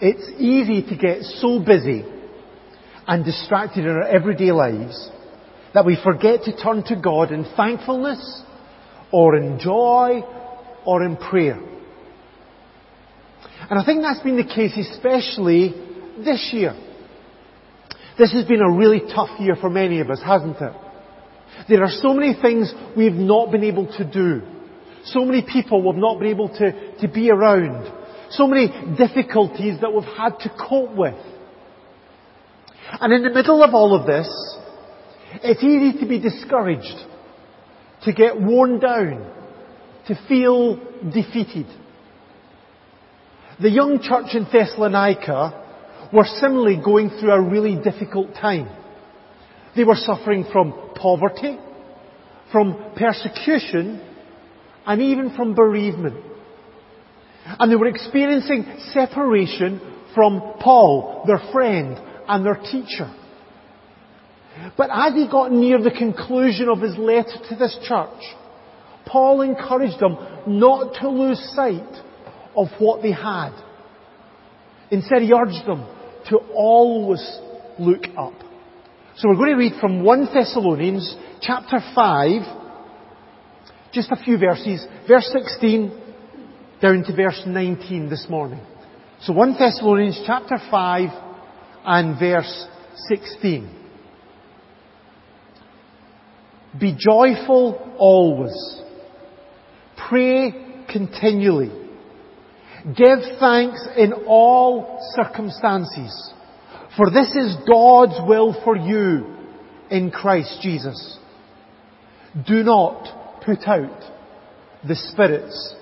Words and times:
It's 0.00 0.30
easy 0.40 0.82
to 0.88 0.96
get 0.96 1.22
so 1.22 1.60
busy 1.60 2.04
and 3.06 3.24
distracted 3.24 3.84
in 3.84 3.90
our 3.90 4.06
everyday 4.06 4.50
lives 4.50 5.10
that 5.74 5.84
we 5.84 5.98
forget 6.02 6.44
to 6.44 6.56
turn 6.56 6.82
to 6.84 6.96
God 6.96 7.32
in 7.32 7.44
thankfulness 7.56 8.42
or 9.12 9.36
in 9.36 9.58
joy 9.58 10.22
or 10.86 11.04
in 11.04 11.16
prayer. 11.16 11.60
And 13.68 13.78
I 13.78 13.84
think 13.84 14.02
that's 14.02 14.20
been 14.20 14.36
the 14.36 14.44
case 14.44 14.76
especially 14.76 15.74
this 16.24 16.50
year. 16.52 16.74
This 18.18 18.32
has 18.32 18.46
been 18.46 18.60
a 18.60 18.72
really 18.72 19.00
tough 19.14 19.38
year 19.38 19.56
for 19.60 19.70
many 19.70 20.00
of 20.00 20.10
us, 20.10 20.20
hasn't 20.24 20.56
it? 20.60 20.72
There 21.68 21.82
are 21.82 21.90
so 21.90 22.14
many 22.14 22.34
things 22.40 22.72
we've 22.96 23.12
not 23.12 23.52
been 23.52 23.64
able 23.64 23.86
to 23.98 24.04
do. 24.04 24.42
So 25.04 25.24
many 25.24 25.42
people 25.42 25.82
we've 25.82 26.00
not 26.00 26.18
been 26.18 26.28
able 26.28 26.48
to, 26.48 26.96
to 26.98 27.08
be 27.08 27.30
around. 27.30 27.99
So 28.30 28.46
many 28.46 28.68
difficulties 28.96 29.80
that 29.80 29.92
we've 29.92 30.04
had 30.04 30.38
to 30.40 30.50
cope 30.50 30.94
with. 30.94 31.16
And 33.00 33.12
in 33.12 33.22
the 33.22 33.30
middle 33.30 33.62
of 33.62 33.74
all 33.74 33.98
of 33.98 34.06
this, 34.06 34.28
it's 35.42 35.62
easy 35.62 36.00
to 36.00 36.06
be 36.08 36.20
discouraged, 36.20 37.06
to 38.04 38.12
get 38.12 38.40
worn 38.40 38.80
down, 38.80 39.30
to 40.08 40.18
feel 40.28 40.76
defeated. 41.12 41.66
The 43.60 43.70
young 43.70 44.00
church 44.00 44.34
in 44.34 44.46
Thessalonica 44.50 46.08
were 46.12 46.26
similarly 46.40 46.80
going 46.82 47.10
through 47.10 47.32
a 47.32 47.40
really 47.40 47.76
difficult 47.76 48.34
time. 48.34 48.68
They 49.76 49.84
were 49.84 49.96
suffering 49.96 50.46
from 50.50 50.94
poverty, 50.96 51.58
from 52.50 52.92
persecution, 52.96 54.04
and 54.86 55.02
even 55.02 55.36
from 55.36 55.54
bereavement. 55.54 56.29
And 57.46 57.70
they 57.70 57.76
were 57.76 57.88
experiencing 57.88 58.66
separation 58.92 59.80
from 60.14 60.54
Paul, 60.60 61.24
their 61.26 61.40
friend, 61.52 61.98
and 62.28 62.44
their 62.44 62.56
teacher. 62.56 63.12
But 64.76 64.90
as 64.92 65.14
he 65.14 65.28
got 65.28 65.52
near 65.52 65.80
the 65.80 65.90
conclusion 65.90 66.68
of 66.68 66.80
his 66.80 66.96
letter 66.96 67.38
to 67.48 67.56
this 67.56 67.76
church, 67.82 68.22
Paul 69.06 69.40
encouraged 69.42 69.98
them 70.00 70.16
not 70.46 70.94
to 71.00 71.08
lose 71.08 71.40
sight 71.54 72.02
of 72.56 72.68
what 72.78 73.02
they 73.02 73.12
had. 73.12 73.52
Instead, 74.90 75.22
he 75.22 75.32
urged 75.32 75.66
them 75.66 75.86
to 76.28 76.38
always 76.54 77.38
look 77.78 78.04
up. 78.18 78.34
So 79.16 79.28
we're 79.28 79.36
going 79.36 79.50
to 79.50 79.56
read 79.56 79.80
from 79.80 80.02
1 80.02 80.28
Thessalonians 80.32 81.16
chapter 81.40 81.78
5, 81.94 82.42
just 83.92 84.10
a 84.10 84.16
few 84.16 84.38
verses, 84.38 84.84
verse 85.08 85.28
16 85.32 85.99
down 86.80 87.04
to 87.04 87.14
verse 87.14 87.42
19 87.46 88.08
this 88.08 88.26
morning. 88.28 88.60
So 89.22 89.34
1 89.34 89.56
Thessalonians 89.58 90.22
chapter 90.26 90.56
5 90.70 91.08
and 91.84 92.18
verse 92.18 92.66
16. 93.08 93.76
Be 96.78 96.96
joyful 96.98 97.96
always. 97.98 98.80
Pray 100.08 100.84
continually. 100.90 101.70
Give 102.96 103.18
thanks 103.38 103.86
in 103.98 104.14
all 104.26 104.98
circumstances, 105.14 106.32
for 106.96 107.10
this 107.10 107.28
is 107.34 107.56
God's 107.68 108.18
will 108.26 108.58
for 108.64 108.74
you 108.74 109.36
in 109.90 110.10
Christ 110.10 110.60
Jesus. 110.62 111.18
Do 112.46 112.62
not 112.62 113.42
put 113.44 113.68
out 113.68 114.00
the 114.86 114.96
Spirit's 114.96 115.74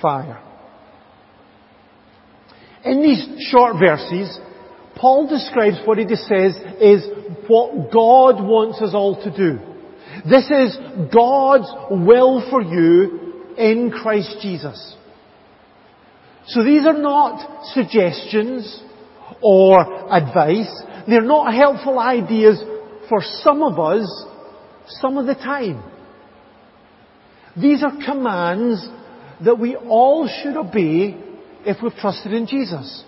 fire. 0.00 0.42
In 2.84 3.02
these 3.02 3.48
short 3.50 3.76
verses, 3.78 4.38
Paul 4.96 5.28
describes 5.28 5.76
what 5.84 5.98
he 5.98 6.06
says 6.08 6.56
is 6.80 7.06
what 7.46 7.92
God 7.92 8.42
wants 8.42 8.80
us 8.80 8.94
all 8.94 9.22
to 9.22 9.30
do. 9.36 9.58
This 10.28 10.44
is 10.50 10.76
God's 11.12 11.68
will 11.90 12.48
for 12.50 12.62
you 12.62 13.54
in 13.56 13.90
Christ 13.90 14.36
Jesus. 14.42 14.96
So 16.46 16.64
these 16.64 16.86
are 16.86 16.98
not 16.98 17.66
suggestions 17.74 18.82
or 19.42 20.12
advice. 20.12 20.70
They're 21.06 21.20
not 21.20 21.54
helpful 21.54 21.98
ideas 21.98 22.58
for 23.08 23.20
some 23.42 23.62
of 23.62 23.78
us 23.78 24.08
some 24.88 25.18
of 25.18 25.26
the 25.26 25.34
time. 25.34 25.82
These 27.56 27.82
are 27.82 27.92
commands 28.04 28.86
that 29.44 29.58
we 29.58 29.76
all 29.76 30.28
should 30.42 30.56
obey 30.56 31.16
if 31.64 31.82
we've 31.82 31.94
trusted 31.94 32.32
in 32.32 32.46
Jesus. 32.46 33.04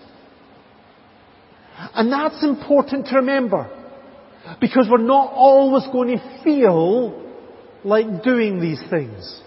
And 1.95 2.13
that's 2.13 2.43
important 2.45 3.07
to 3.07 3.17
remember. 3.17 3.71
Because 4.61 4.89
we're 4.91 4.99
not 4.99 5.33
always 5.33 5.85
going 5.93 6.17
to 6.17 6.41
feel 6.45 7.29
like 7.85 8.23
doing 8.23 8.61
these 8.61 8.83
things. 8.91 9.41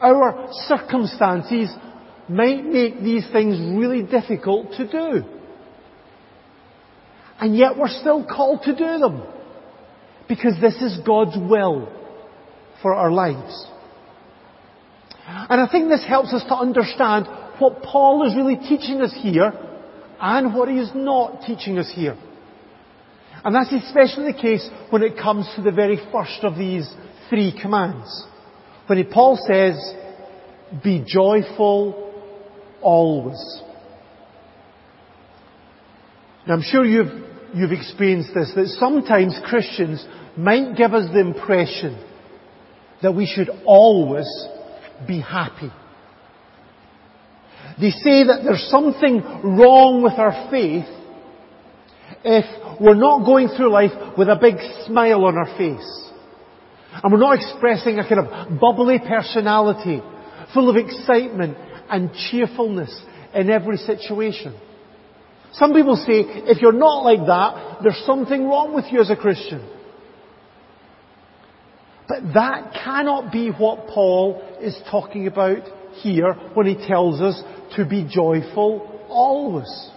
Our 0.00 0.48
circumstances 0.66 1.70
might 2.28 2.64
make 2.64 3.00
these 3.00 3.26
things 3.32 3.58
really 3.76 4.02
difficult 4.02 4.72
to 4.72 4.86
do. 4.86 5.24
And 7.40 7.56
yet 7.56 7.76
we're 7.76 7.88
still 7.88 8.24
called 8.24 8.62
to 8.64 8.72
do 8.72 8.98
them. 8.98 9.22
Because 10.28 10.54
this 10.60 10.76
is 10.76 11.00
God's 11.04 11.36
will 11.36 11.88
for 12.82 12.94
our 12.94 13.10
lives. 13.10 13.66
And 15.30 15.60
I 15.60 15.68
think 15.70 15.88
this 15.88 16.04
helps 16.06 16.32
us 16.32 16.42
to 16.48 16.54
understand 16.54 17.26
what 17.58 17.82
Paul 17.82 18.26
is 18.26 18.34
really 18.34 18.56
teaching 18.56 19.00
us 19.00 19.14
here 19.22 19.52
and 20.20 20.54
what 20.54 20.68
he 20.68 20.76
is 20.76 20.90
not 20.94 21.42
teaching 21.46 21.78
us 21.78 21.90
here. 21.94 22.16
And 23.44 23.54
that's 23.54 23.72
especially 23.72 24.32
the 24.32 24.38
case 24.38 24.68
when 24.90 25.02
it 25.02 25.16
comes 25.16 25.48
to 25.56 25.62
the 25.62 25.70
very 25.70 25.98
first 26.12 26.40
of 26.42 26.56
these 26.56 26.92
three 27.28 27.56
commands. 27.60 28.26
When 28.86 29.04
Paul 29.06 29.38
says, 29.46 29.76
be 30.82 31.04
joyful 31.06 32.12
always. 32.82 33.62
Now 36.46 36.54
I'm 36.54 36.62
sure 36.62 36.84
you've, 36.84 37.24
you've 37.54 37.72
experienced 37.72 38.30
this, 38.34 38.52
that 38.56 38.66
sometimes 38.80 39.38
Christians 39.44 40.04
might 40.36 40.76
give 40.76 40.92
us 40.92 41.08
the 41.12 41.20
impression 41.20 42.04
that 43.02 43.12
we 43.12 43.26
should 43.26 43.48
always 43.64 44.26
be 45.06 45.20
happy. 45.20 45.70
They 47.80 47.90
say 47.90 48.24
that 48.24 48.40
there's 48.44 48.68
something 48.70 49.22
wrong 49.56 50.02
with 50.02 50.14
our 50.14 50.48
faith 50.50 50.88
if 52.24 52.80
we're 52.80 52.94
not 52.94 53.24
going 53.24 53.48
through 53.48 53.70
life 53.70 53.92
with 54.18 54.28
a 54.28 54.36
big 54.40 54.56
smile 54.86 55.24
on 55.24 55.36
our 55.36 55.56
face. 55.56 56.10
And 57.02 57.12
we're 57.12 57.20
not 57.20 57.38
expressing 57.38 57.98
a 57.98 58.08
kind 58.08 58.26
of 58.26 58.60
bubbly 58.60 58.98
personality, 58.98 60.02
full 60.52 60.68
of 60.68 60.76
excitement 60.76 61.56
and 61.88 62.10
cheerfulness 62.30 62.90
in 63.34 63.50
every 63.50 63.76
situation. 63.76 64.58
Some 65.52 65.72
people 65.72 65.96
say, 65.96 66.24
if 66.50 66.60
you're 66.60 66.72
not 66.72 67.04
like 67.04 67.26
that, 67.26 67.78
there's 67.82 68.02
something 68.06 68.46
wrong 68.46 68.74
with 68.74 68.86
you 68.90 69.00
as 69.00 69.10
a 69.10 69.16
Christian. 69.16 69.66
But 72.10 72.34
that 72.34 72.74
cannot 72.82 73.30
be 73.30 73.50
what 73.50 73.86
Paul 73.86 74.42
is 74.60 74.76
talking 74.90 75.28
about 75.28 75.62
here 76.02 76.32
when 76.54 76.66
he 76.66 76.74
tells 76.74 77.20
us 77.20 77.40
to 77.76 77.86
be 77.86 78.04
joyful 78.04 79.04
always. 79.08 79.90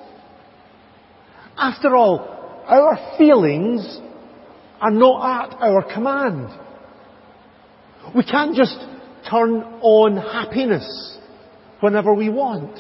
After 1.58 1.96
all, 1.96 2.20
our 2.68 3.16
feelings 3.18 4.00
are 4.80 4.92
not 4.92 5.54
at 5.54 5.60
our 5.60 5.92
command. 5.92 6.50
We 8.16 8.24
can't 8.24 8.56
just 8.56 8.78
turn 9.28 9.64
on 9.82 10.18
happiness 10.18 11.18
whenever 11.80 12.14
we 12.14 12.30
want. 12.30 12.78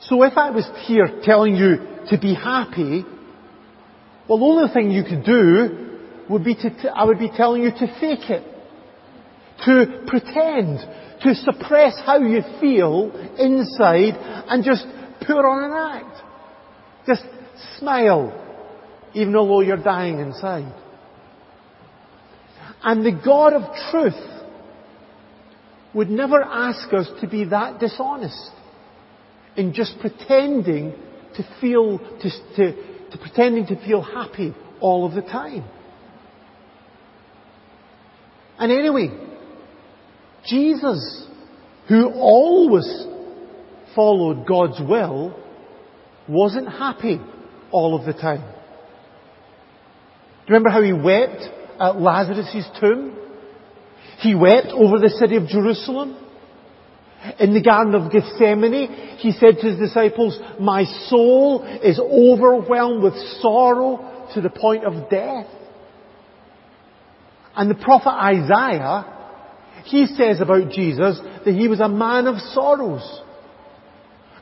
So 0.00 0.24
if 0.24 0.36
I 0.36 0.50
was 0.50 0.68
here 0.88 1.20
telling 1.22 1.54
you 1.54 1.76
to 2.10 2.18
be 2.18 2.34
happy, 2.34 3.04
well 4.28 4.38
the 4.40 4.44
only 4.44 4.74
thing 4.74 4.90
you 4.90 5.04
could 5.04 5.24
do 5.24 5.87
would 6.28 6.44
be 6.44 6.54
to, 6.54 6.70
t- 6.70 6.88
I 6.88 7.04
would 7.04 7.18
be 7.18 7.30
telling 7.34 7.62
you 7.62 7.70
to 7.70 7.86
fake 8.00 8.30
it. 8.30 8.44
To 9.64 10.04
pretend. 10.06 10.78
To 11.22 11.34
suppress 11.34 11.94
how 12.04 12.18
you 12.18 12.42
feel 12.60 13.10
inside 13.38 14.14
and 14.48 14.64
just 14.64 14.86
put 15.20 15.44
on 15.44 15.64
an 15.64 16.04
act. 16.04 16.24
Just 17.06 17.24
smile, 17.78 18.32
even 19.14 19.34
although 19.34 19.60
you're 19.60 19.76
dying 19.76 20.20
inside. 20.20 20.72
And 22.82 23.04
the 23.04 23.20
God 23.24 23.54
of 23.54 23.62
truth 23.90 24.44
would 25.94 26.10
never 26.10 26.42
ask 26.42 26.92
us 26.92 27.08
to 27.20 27.26
be 27.26 27.46
that 27.46 27.80
dishonest 27.80 28.52
in 29.56 29.72
just 29.72 29.98
pretending 30.00 30.94
to 31.34 31.42
feel, 31.60 31.98
to, 31.98 32.30
to, 32.56 33.10
to 33.10 33.18
pretending 33.18 33.66
to 33.66 33.76
feel 33.84 34.02
happy 34.02 34.54
all 34.80 35.04
of 35.04 35.14
the 35.14 35.22
time. 35.22 35.64
And 38.58 38.72
anyway, 38.72 39.10
Jesus, 40.46 41.26
who 41.88 42.10
always 42.12 43.06
followed 43.94 44.46
God's 44.46 44.80
will 44.80 45.38
wasn't 46.28 46.68
happy 46.68 47.20
all 47.70 47.98
of 47.98 48.04
the 48.04 48.12
time. 48.12 48.40
Do 50.48 50.54
you 50.54 50.54
remember 50.54 50.70
how 50.70 50.82
he 50.82 50.92
wept 50.92 51.42
at 51.80 52.00
Lazarus' 52.00 52.68
tomb? 52.80 53.16
He 54.20 54.34
wept 54.34 54.68
over 54.68 54.98
the 54.98 55.10
city 55.10 55.36
of 55.36 55.46
Jerusalem. 55.46 56.16
In 57.38 57.52
the 57.52 57.62
Garden 57.62 57.94
of 57.94 58.12
Gethsemane, 58.12 59.16
he 59.18 59.32
said 59.32 59.58
to 59.60 59.68
his 59.68 59.78
disciples, 59.78 60.38
My 60.60 60.84
soul 61.08 61.64
is 61.82 61.98
overwhelmed 61.98 63.02
with 63.02 63.14
sorrow 63.40 64.28
to 64.34 64.40
the 64.40 64.50
point 64.50 64.84
of 64.84 65.10
death. 65.10 65.46
And 67.58 67.68
the 67.68 67.74
prophet 67.74 68.10
Isaiah, 68.10 69.04
he 69.84 70.06
says 70.06 70.40
about 70.40 70.70
Jesus 70.70 71.20
that 71.44 71.52
he 71.52 71.66
was 71.66 71.80
a 71.80 71.88
man 71.88 72.28
of 72.28 72.38
sorrows 72.54 73.20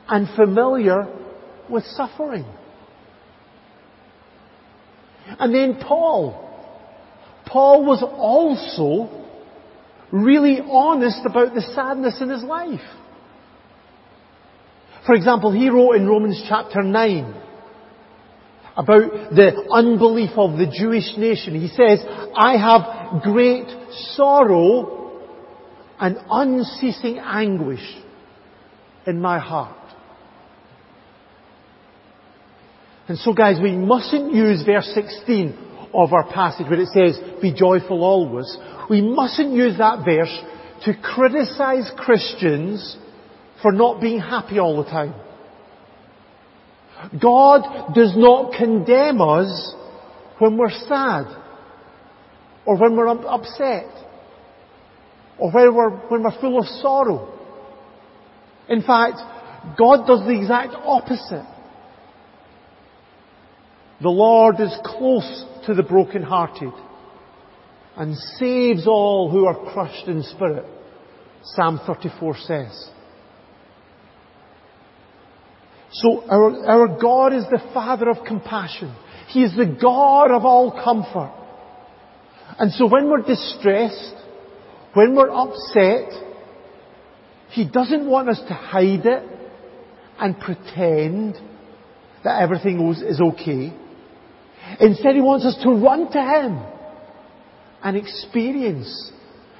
and 0.07 0.29
familiar 0.35 1.07
with 1.67 1.83
suffering. 1.83 2.45
And 5.39 5.51
then 5.53 5.79
Paul. 5.83 6.43
Paul 7.47 7.85
was 7.85 8.03
also 8.03 9.09
really 10.11 10.59
honest 10.61 11.21
about 11.25 11.55
the 11.55 11.61
sadness 11.73 12.21
in 12.21 12.29
his 12.29 12.43
life. 12.43 12.87
For 15.07 15.15
example, 15.15 15.51
he 15.51 15.69
wrote 15.69 15.93
in 15.93 16.07
Romans 16.07 16.45
chapter 16.47 16.83
9 16.83 17.43
about 18.77 19.31
the 19.31 19.67
unbelief 19.71 20.31
of 20.37 20.57
the 20.59 20.67
Jewish 20.67 21.17
nation. 21.17 21.59
He 21.59 21.69
says, 21.69 22.05
I 22.35 22.57
have 22.57 22.96
great 23.23 23.67
sorrow 24.13 25.21
and 25.99 26.17
unceasing 26.29 27.19
anguish 27.19 27.83
in 29.05 29.21
my 29.21 29.39
heart. 29.39 29.75
And 33.07 33.17
so 33.17 33.33
guys, 33.33 33.57
we 33.61 33.71
mustn't 33.71 34.33
use 34.33 34.63
verse 34.65 34.91
16 34.93 35.89
of 35.93 36.13
our 36.13 36.31
passage 36.31 36.67
where 36.69 36.79
it 36.79 36.89
says, 36.89 37.19
be 37.41 37.53
joyful 37.53 38.03
always. 38.03 38.57
We 38.89 39.01
mustn't 39.01 39.53
use 39.53 39.77
that 39.77 40.03
verse 40.05 40.35
to 40.85 40.93
criticize 41.01 41.89
Christians 41.97 42.97
for 43.61 43.71
not 43.71 44.01
being 44.01 44.19
happy 44.19 44.59
all 44.59 44.83
the 44.83 44.89
time. 44.89 45.15
God 47.19 47.93
does 47.93 48.13
not 48.15 48.53
condemn 48.57 49.21
us 49.21 49.75
when 50.39 50.57
we're 50.57 50.69
sad 50.69 51.25
or 52.67 52.75
when 52.77 52.97
we're 52.97 53.07
upset 53.07 53.85
or 55.39 55.51
when 55.51 55.73
we're, 55.73 55.89
when 56.09 56.23
we're 56.23 56.41
full 56.41 56.59
of 56.59 56.65
sorrow. 56.81 57.33
In 58.67 58.81
fact, 58.81 59.17
God 59.77 60.05
does 60.05 60.19
the 60.27 60.37
exact 60.37 60.73
opposite. 60.73 61.47
The 64.01 64.09
Lord 64.09 64.59
is 64.59 64.77
close 64.83 65.45
to 65.65 65.73
the 65.73 65.81
brokenhearted 65.81 66.73
and 67.95 68.15
saves 68.37 68.85
all 68.85 69.31
who 69.31 69.45
are 69.45 69.71
crushed 69.73 70.07
in 70.07 70.21
spirit. 70.23 70.65
Psalm 71.43 71.79
34 71.87 72.37
says. 72.37 72.89
So 75.93 76.23
our, 76.29 76.67
our 76.67 76.99
God 76.99 77.33
is 77.33 77.45
the 77.45 77.61
Father 77.73 78.09
of 78.09 78.25
compassion. 78.25 78.93
He 79.29 79.43
is 79.43 79.55
the 79.55 79.77
God 79.81 80.31
of 80.31 80.43
all 80.43 80.71
comfort. 80.83 81.33
And 82.59 82.71
so 82.71 82.87
when 82.87 83.09
we're 83.09 83.21
distressed, 83.21 84.15
when 84.93 85.15
we're 85.15 85.29
upset, 85.29 86.11
He 87.51 87.69
doesn't 87.69 88.09
want 88.09 88.29
us 88.29 88.39
to 88.47 88.53
hide 88.53 89.05
it 89.05 89.23
and 90.19 90.39
pretend 90.39 91.35
that 92.23 92.41
everything 92.41 92.91
is 92.91 93.21
okay. 93.21 93.73
Instead, 94.79 95.15
He 95.15 95.21
wants 95.21 95.45
us 95.45 95.57
to 95.63 95.71
run 95.71 96.11
to 96.11 96.19
Him 96.19 96.59
and 97.83 97.95
experience 97.95 99.11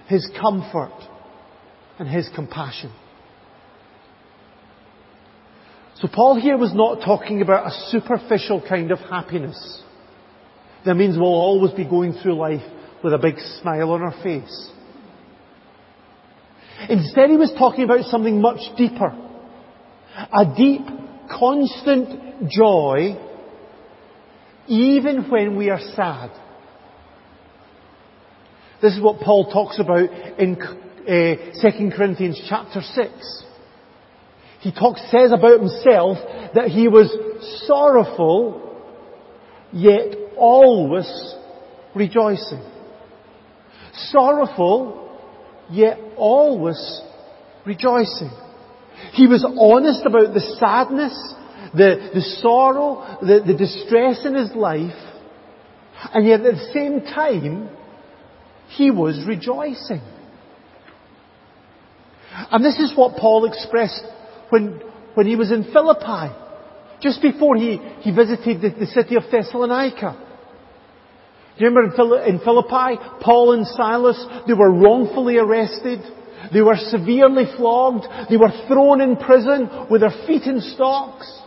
His 0.08 0.28
comfort 0.42 0.94
and 2.00 2.08
His 2.08 2.28
compassion. 2.34 2.92
So 6.02 6.08
Paul 6.12 6.40
here 6.40 6.58
was 6.58 6.74
not 6.74 7.04
talking 7.04 7.42
about 7.42 7.68
a 7.68 7.90
superficial 7.90 8.64
kind 8.68 8.92
of 8.92 9.00
happiness. 9.00 9.82
That 10.86 10.96
means 10.96 11.18
we'll 11.18 11.28
always 11.28 11.72
be 11.72 11.86
going 11.86 12.14
through 12.14 12.36
life 12.36 12.62
with 13.04 13.14
a 13.14 13.18
big 13.18 13.36
smile 13.62 13.92
on 13.92 14.02
her 14.02 14.24
face. 14.24 14.70
Instead, 16.90 17.30
he 17.30 17.38
was 17.38 17.54
talking 17.58 17.84
about 17.84 18.06
something 18.06 18.40
much 18.40 18.60
deeper. 18.78 19.16
A 20.16 20.46
deep, 20.56 20.82
constant 21.30 22.50
joy 22.50 23.18
even 24.68 25.30
when 25.30 25.56
we 25.56 25.70
are 25.70 25.80
sad. 25.80 26.32
This 28.82 28.94
is 28.94 29.02
what 29.02 29.22
Paul 29.22 29.52
talks 29.52 29.80
about 29.80 30.10
in 30.38 30.56
uh, 30.62 31.70
2 31.70 31.92
Corinthians 31.96 32.42
chapter 32.48 32.82
6. 32.82 33.44
He 34.60 34.72
talks, 34.72 35.02
says 35.10 35.32
about 35.32 35.60
himself 35.60 36.18
that 36.54 36.68
he 36.68 36.88
was 36.88 37.10
sorrowful, 37.66 38.86
yet 39.72 40.16
always 40.36 41.08
rejoicing. 41.96 42.77
Sorrowful, 43.98 45.20
yet 45.70 45.98
always 46.16 47.02
rejoicing. 47.66 48.32
He 49.14 49.28
was 49.28 49.46
honest 49.60 50.06
about 50.06 50.34
the 50.34 50.58
sadness 50.60 51.36
the, 51.74 52.12
the 52.14 52.22
sorrow, 52.42 53.18
the, 53.22 53.44
the 53.46 53.58
distress 53.58 54.26
in 54.26 54.36
his 54.36 54.54
life, 54.56 54.96
and 56.14 56.28
yet 56.28 56.42
at 56.42 56.54
the 56.54 56.72
same 56.74 57.02
time, 57.02 57.70
he 58.70 58.92
was 58.92 59.24
rejoicing. 59.28 60.02
And 62.52 62.64
this 62.64 62.80
is 62.80 62.96
what 62.96 63.18
Paul 63.18 63.46
expressed 63.46 64.04
when, 64.50 64.82
when 65.16 65.26
he 65.26 65.36
was 65.36 65.52
in 65.52 65.72
Philippi, 65.72 66.34
just 67.02 67.22
before 67.22 67.56
he, 67.56 67.78
he 68.02 68.12
visited 68.12 68.62
the, 68.62 68.80
the 68.80 68.86
city 68.88 69.16
of 69.16 69.24
Thessalonica. 69.32 70.24
Do 71.58 71.66
you 71.66 71.72
remember 71.72 72.22
in 72.22 72.40
Philippi, 72.40 73.02
Paul 73.22 73.54
and 73.54 73.66
Silas, 73.66 74.24
they 74.46 74.54
were 74.54 74.72
wrongfully 74.72 75.38
arrested. 75.38 76.02
They 76.54 76.62
were 76.62 76.78
severely 76.78 77.46
flogged. 77.58 78.06
They 78.30 78.38
were 78.38 78.52
thrown 78.68 79.02
in 79.02 79.16
prison 79.16 79.88
with 79.90 80.02
their 80.02 80.14
feet 80.28 80.44
in 80.44 80.62
stocks. 80.62 81.42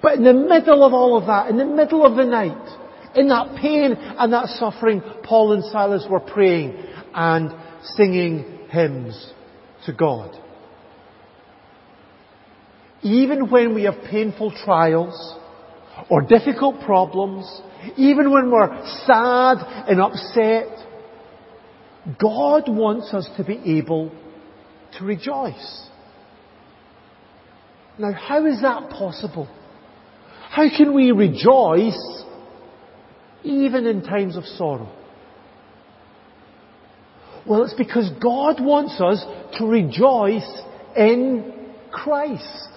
But 0.00 0.14
in 0.14 0.24
the 0.24 0.34
middle 0.34 0.84
of 0.84 0.92
all 0.92 1.18
of 1.18 1.26
that, 1.26 1.48
in 1.48 1.56
the 1.56 1.64
middle 1.64 2.06
of 2.06 2.16
the 2.16 2.24
night, 2.24 2.78
in 3.16 3.28
that 3.28 3.56
pain 3.60 3.94
and 3.96 4.32
that 4.32 4.46
suffering, 4.50 5.02
Paul 5.24 5.54
and 5.54 5.64
Silas 5.64 6.06
were 6.08 6.20
praying 6.20 6.76
and 7.14 7.52
singing 7.96 8.68
hymns 8.70 9.32
to 9.86 9.92
God. 9.92 10.36
Even 13.02 13.50
when 13.50 13.74
we 13.74 13.84
have 13.84 13.94
painful 14.10 14.52
trials 14.64 15.34
or 16.10 16.22
difficult 16.22 16.80
problems, 16.82 17.62
even 17.96 18.30
when 18.30 18.50
we're 18.50 18.68
sad 19.06 19.58
and 19.88 20.00
upset, 20.00 20.66
God 22.20 22.68
wants 22.68 23.12
us 23.12 23.28
to 23.36 23.44
be 23.44 23.78
able 23.78 24.10
to 24.98 25.04
rejoice. 25.04 25.88
Now, 27.98 28.12
how 28.12 28.46
is 28.46 28.62
that 28.62 28.90
possible? 28.90 29.48
How 30.50 30.68
can 30.74 30.94
we 30.94 31.12
rejoice 31.12 32.24
even 33.42 33.86
in 33.86 34.02
times 34.02 34.36
of 34.36 34.44
sorrow? 34.44 34.90
Well, 37.46 37.64
it's 37.64 37.74
because 37.74 38.10
God 38.22 38.62
wants 38.62 39.00
us 39.00 39.24
to 39.58 39.66
rejoice 39.66 40.48
in 40.96 41.52
Christ. 41.90 42.68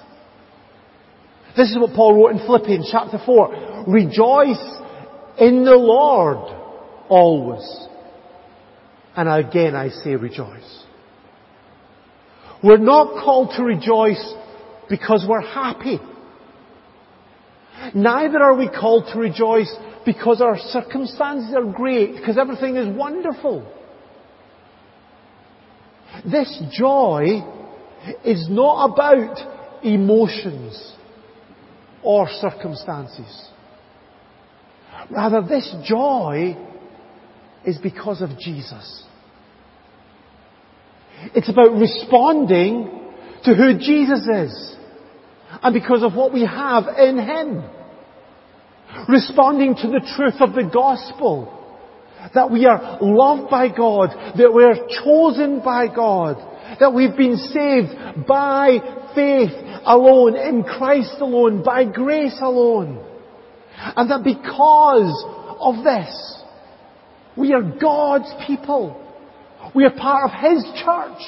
This 1.58 1.70
is 1.70 1.78
what 1.78 1.94
Paul 1.94 2.16
wrote 2.16 2.40
in 2.40 2.46
Philippians 2.46 2.90
chapter 2.92 3.20
4. 3.26 3.86
Rejoice 3.88 4.81
in 5.40 5.64
the 5.64 5.76
Lord 5.76 6.58
always. 7.10 7.88
And 9.16 9.30
again 9.30 9.76
I 9.76 9.90
say 9.90 10.16
rejoice. 10.16 10.84
We're 12.64 12.78
not 12.78 13.24
called 13.24 13.54
to 13.58 13.64
rejoice 13.64 14.34
because 14.90 15.26
we're 15.28 15.42
happy. 15.42 16.00
Neither 17.96 18.40
are 18.40 18.56
we 18.56 18.70
called 18.70 19.06
to 19.14 19.20
rejoice 19.20 19.74
because 20.06 20.42
our 20.42 20.58
circumstances 20.58 21.54
are 21.56 21.72
great, 21.72 22.16
because 22.16 22.38
everything 22.38 22.76
is 22.76 22.96
wonderful. 22.96 23.66
This 26.30 26.62
joy 26.72 27.42
is 28.24 28.48
not 28.50 28.94
about 28.94 29.84
emotions 29.84 30.94
or 32.04 32.28
circumstances. 32.30 33.50
Rather, 35.10 35.42
this 35.42 35.74
joy 35.84 36.56
is 37.66 37.78
because 37.78 38.22
of 38.22 38.38
Jesus. 38.40 39.04
It's 41.36 41.50
about 41.50 41.74
responding 41.74 42.90
to 43.44 43.56
who 43.56 43.78
Jesus 43.78 44.28
is 44.28 44.76
and 45.62 45.74
because 45.74 46.04
of 46.04 46.14
what 46.14 46.34
we 46.34 46.46
have 46.46 46.86
in 46.98 47.18
Him. 47.18 47.64
Responding 49.08 49.76
to 49.76 49.88
the 49.88 50.12
truth 50.16 50.42
of 50.42 50.54
the 50.54 50.70
gospel. 50.72 51.58
That 52.34 52.52
we 52.52 52.66
are 52.66 53.00
loved 53.02 53.50
by 53.50 53.70
God, 53.70 54.10
that 54.38 54.54
we're 54.54 54.88
chosen 55.04 55.62
by 55.64 55.88
God, 55.88 56.38
that 56.80 56.94
we've 56.94 57.18
been 57.18 57.38
saved 57.38 58.28
by 58.28 58.78
faith 59.16 59.52
alone, 59.86 60.36
in 60.36 60.64
Christ 60.64 61.16
alone, 61.20 61.64
by 61.64 61.86
grace 61.86 62.38
alone. 62.40 63.11
And 63.96 64.10
that 64.12 64.24
because 64.24 65.26
of 65.60 65.84
this, 65.84 66.44
we 67.38 67.54
are 67.54 67.62
God's 67.62 68.32
people. 68.46 68.98
We 69.74 69.86
are 69.86 69.92
part 69.92 70.30
of 70.30 70.40
His 70.40 70.64
church. 70.84 71.22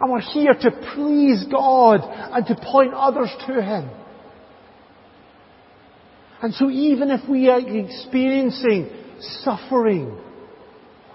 And 0.00 0.12
we're 0.12 0.20
here 0.20 0.54
to 0.54 0.70
please 0.94 1.44
God 1.50 2.00
and 2.04 2.46
to 2.46 2.56
point 2.56 2.92
others 2.94 3.30
to 3.46 3.62
Him. 3.62 3.90
And 6.42 6.52
so 6.54 6.68
even 6.70 7.10
if 7.10 7.28
we 7.28 7.48
are 7.48 7.60
experiencing 7.60 8.90
suffering, 9.42 10.18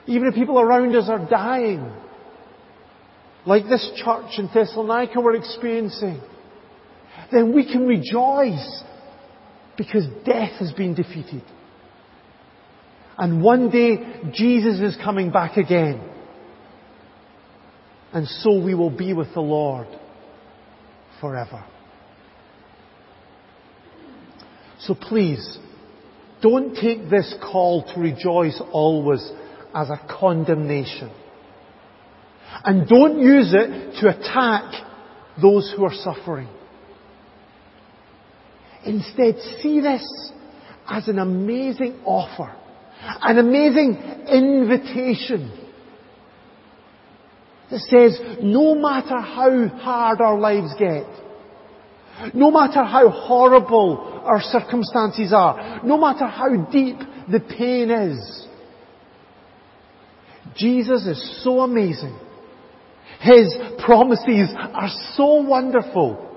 even 0.07 0.27
if 0.27 0.33
people 0.33 0.59
around 0.59 0.95
us 0.95 1.07
are 1.07 1.29
dying, 1.29 1.93
like 3.45 3.65
this 3.65 3.91
church 4.03 4.39
in 4.39 4.49
Thessalonica 4.53 5.19
were 5.19 5.35
experiencing, 5.35 6.19
then 7.31 7.53
we 7.53 7.65
can 7.71 7.85
rejoice 7.85 8.83
because 9.79 10.05
death 10.25 10.59
has 10.59 10.73
been 10.73 10.93
defeated. 10.93 11.41
And 13.17 13.41
one 13.41 13.69
day 13.69 13.95
Jesus 14.33 14.81
is 14.81 14.97
coming 15.01 15.31
back 15.31 15.55
again. 15.55 16.01
And 18.11 18.27
so 18.27 18.61
we 18.61 18.75
will 18.75 18.89
be 18.89 19.13
with 19.13 19.33
the 19.33 19.39
Lord 19.39 19.87
forever. 21.21 21.63
So 24.79 24.95
please, 24.95 25.57
don't 26.41 26.75
take 26.75 27.09
this 27.09 27.33
call 27.41 27.85
to 27.93 28.01
rejoice 28.01 28.61
always 28.73 29.31
as 29.73 29.89
a 29.89 30.01
condemnation. 30.19 31.09
And 32.65 32.85
don't 32.85 33.21
use 33.21 33.53
it 33.53 34.01
to 34.01 34.09
attack 34.09 34.73
those 35.41 35.73
who 35.73 35.85
are 35.85 35.93
suffering. 35.93 36.49
Instead, 38.85 39.35
see 39.61 39.81
this 39.81 40.31
as 40.87 41.07
an 41.07 41.19
amazing 41.19 42.01
offer, 42.05 42.55
an 43.01 43.37
amazing 43.37 43.95
invitation 44.27 45.67
that 47.69 47.79
says 47.81 48.19
no 48.41 48.75
matter 48.75 49.19
how 49.19 49.67
hard 49.79 50.21
our 50.21 50.39
lives 50.39 50.73
get, 50.79 51.05
no 52.33 52.51
matter 52.51 52.83
how 52.83 53.09
horrible 53.09 54.21
our 54.25 54.41
circumstances 54.41 55.31
are, 55.33 55.81
no 55.83 55.97
matter 55.97 56.25
how 56.25 56.49
deep 56.71 56.97
the 57.31 57.39
pain 57.39 57.91
is, 57.91 58.47
Jesus 60.55 61.05
is 61.05 61.43
so 61.43 61.61
amazing. 61.61 62.17
His 63.21 63.53
promises 63.85 64.49
are 64.55 64.89
so 65.15 65.41
wonderful. 65.41 66.28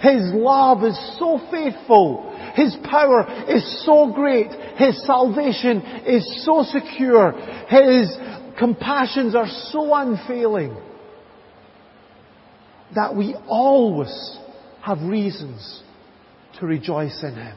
His 0.00 0.32
love 0.32 0.84
is 0.84 0.98
so 1.18 1.40
faithful. 1.50 2.30
His 2.54 2.76
power 2.84 3.26
is 3.48 3.84
so 3.84 4.12
great. 4.12 4.50
His 4.76 5.04
salvation 5.06 5.80
is 6.06 6.44
so 6.44 6.62
secure. 6.62 7.32
His 7.68 8.16
compassions 8.58 9.34
are 9.34 9.48
so 9.70 9.94
unfailing 9.94 10.76
that 12.94 13.14
we 13.16 13.34
always 13.48 14.38
have 14.82 15.00
reasons 15.00 15.82
to 16.60 16.66
rejoice 16.66 17.22
in 17.22 17.34
Him. 17.34 17.56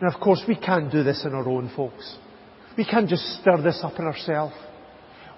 Now, 0.00 0.08
of 0.14 0.20
course, 0.20 0.42
we 0.46 0.54
can't 0.54 0.92
do 0.92 1.02
this 1.02 1.22
on 1.24 1.34
our 1.34 1.48
own, 1.48 1.72
folks. 1.74 2.16
We 2.76 2.84
can't 2.84 3.08
just 3.08 3.40
stir 3.40 3.60
this 3.62 3.80
up 3.82 3.98
in 3.98 4.04
ourselves. 4.04 4.54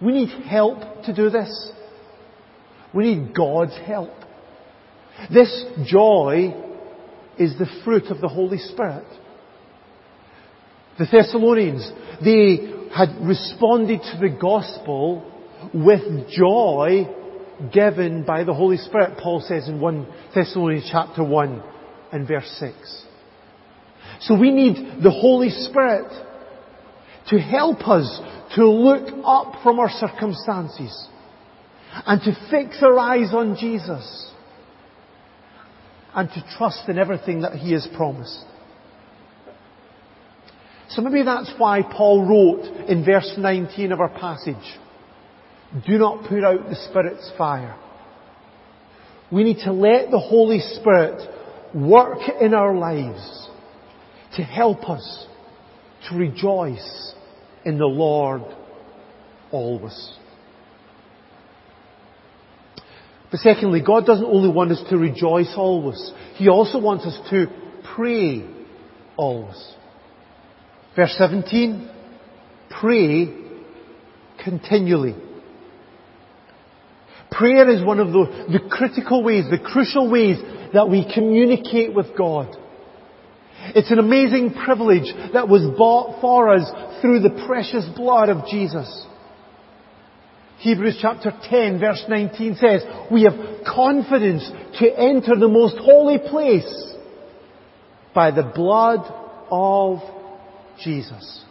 We 0.03 0.13
need 0.13 0.29
help 0.47 1.05
to 1.05 1.15
do 1.15 1.31
this. 1.31 1.73
We 2.95 3.15
need 3.15 3.35
God's 3.35 3.77
help. 3.87 4.11
This 5.33 5.65
joy 5.87 6.55
is 7.39 7.59
the 7.59 7.69
fruit 7.85 8.07
of 8.07 8.21
the 8.21 8.29
Holy 8.29 8.59
Spirit. 8.59 9.07
The 10.99 11.07
Thessalonians, 11.11 11.91
they 12.23 12.71
had 12.95 13.17
responded 13.23 14.01
to 14.01 14.19
the 14.21 14.37
gospel 14.41 15.27
with 15.73 16.29
joy 16.31 17.07
given 17.73 18.25
by 18.25 18.45
the 18.45 18.55
Holy 18.55 18.79
Spirit, 18.79 19.19
Paul 19.19 19.41
says 19.41 19.69
in 19.69 19.81
1 19.81 20.07
Thessalonians 20.35 20.89
chapter 20.91 21.23
1 21.23 21.63
and 22.13 22.27
verse 22.27 22.51
6. 22.59 23.05
So 24.21 24.39
we 24.39 24.51
need 24.51 25.03
the 25.03 25.11
Holy 25.11 25.51
Spirit 25.51 26.11
to 27.29 27.39
help 27.39 27.87
us 27.89 28.21
to 28.57 28.69
look 28.69 29.09
up 29.25 29.63
from 29.63 29.79
our 29.79 29.91
circumstances 29.91 31.09
and 32.07 32.21
to 32.23 32.33
fix 32.51 32.83
our 32.83 32.99
eyes 32.99 33.33
on 33.33 33.57
Jesus 33.59 34.31
and 36.15 36.29
to 36.31 36.45
trust 36.57 36.89
in 36.89 36.99
everything 36.99 37.43
that 37.43 37.55
He 37.55 37.73
has 37.73 37.87
promised. 37.97 38.45
So 40.91 41.03
maybe 41.03 41.23
that's 41.25 41.53
why 41.57 41.83
Paul 41.83 42.27
wrote 42.27 42.89
in 42.89 43.05
verse 43.05 43.35
19 43.39 43.93
of 43.93 44.01
our 44.01 44.09
passage, 44.09 44.57
do 45.87 45.99
not 45.99 46.29
put 46.29 46.43
out 46.43 46.69
the 46.69 46.75
Spirit's 46.89 47.31
fire. 47.39 47.77
We 49.31 49.45
need 49.45 49.59
to 49.65 49.73
let 49.73 50.11
the 50.11 50.19
Holy 50.19 50.59
Spirit 50.59 51.23
work 51.73 52.19
in 52.41 52.55
our 52.55 52.77
lives 52.77 53.49
to 54.37 54.43
help 54.43 54.91
us 54.91 55.27
to 56.09 56.17
rejoice 56.17 57.15
in 57.65 57.79
the 57.79 57.87
Lord 57.87 58.43
always. 59.53 60.17
But 63.31 63.41
secondly, 63.41 63.81
God 63.81 64.07
doesn't 64.07 64.25
only 64.25 64.49
want 64.49 64.73
us 64.73 64.83
to 64.91 64.99
rejoice 64.99 65.53
always. 65.57 66.13
He 66.35 66.49
also 66.49 66.81
wants 66.81 67.07
us 67.07 67.19
to 67.31 67.47
pray 67.95 68.45
always. 69.17 69.75
Verse 70.97 71.15
17, 71.17 71.89
pray 72.81 73.33
continually. 74.43 75.15
Prayer 77.31 77.69
is 77.71 77.85
one 77.85 78.01
of 78.01 78.09
the, 78.09 78.47
the 78.51 78.69
critical 78.69 79.23
ways, 79.23 79.45
the 79.51 79.59
crucial 79.59 80.11
ways 80.11 80.39
that 80.75 80.89
we 80.89 81.11
communicate 81.15 81.95
with 81.95 82.17
God. 82.19 82.57
It's 83.75 83.91
an 83.93 83.99
amazing 84.01 84.55
privilege 84.55 85.15
that 85.33 85.49
was 85.49 85.63
bought 85.79 86.21
for 86.21 86.53
us 86.53 86.69
through 87.01 87.21
the 87.21 87.45
precious 87.47 87.87
blood 87.95 88.29
of 88.29 88.47
Jesus. 88.47 89.07
Hebrews 90.61 90.99
chapter 91.01 91.33
10 91.49 91.81
verse 91.81 92.05
19 92.07 92.57
says, 92.57 92.83
we 93.11 93.23
have 93.23 93.65
confidence 93.67 94.47
to 94.79 94.99
enter 94.99 95.35
the 95.35 95.49
most 95.49 95.77
holy 95.79 96.19
place 96.19 96.95
by 98.15 98.31
the 98.31 98.43
blood 98.43 99.01
of 99.51 100.01
Jesus. 100.83 101.45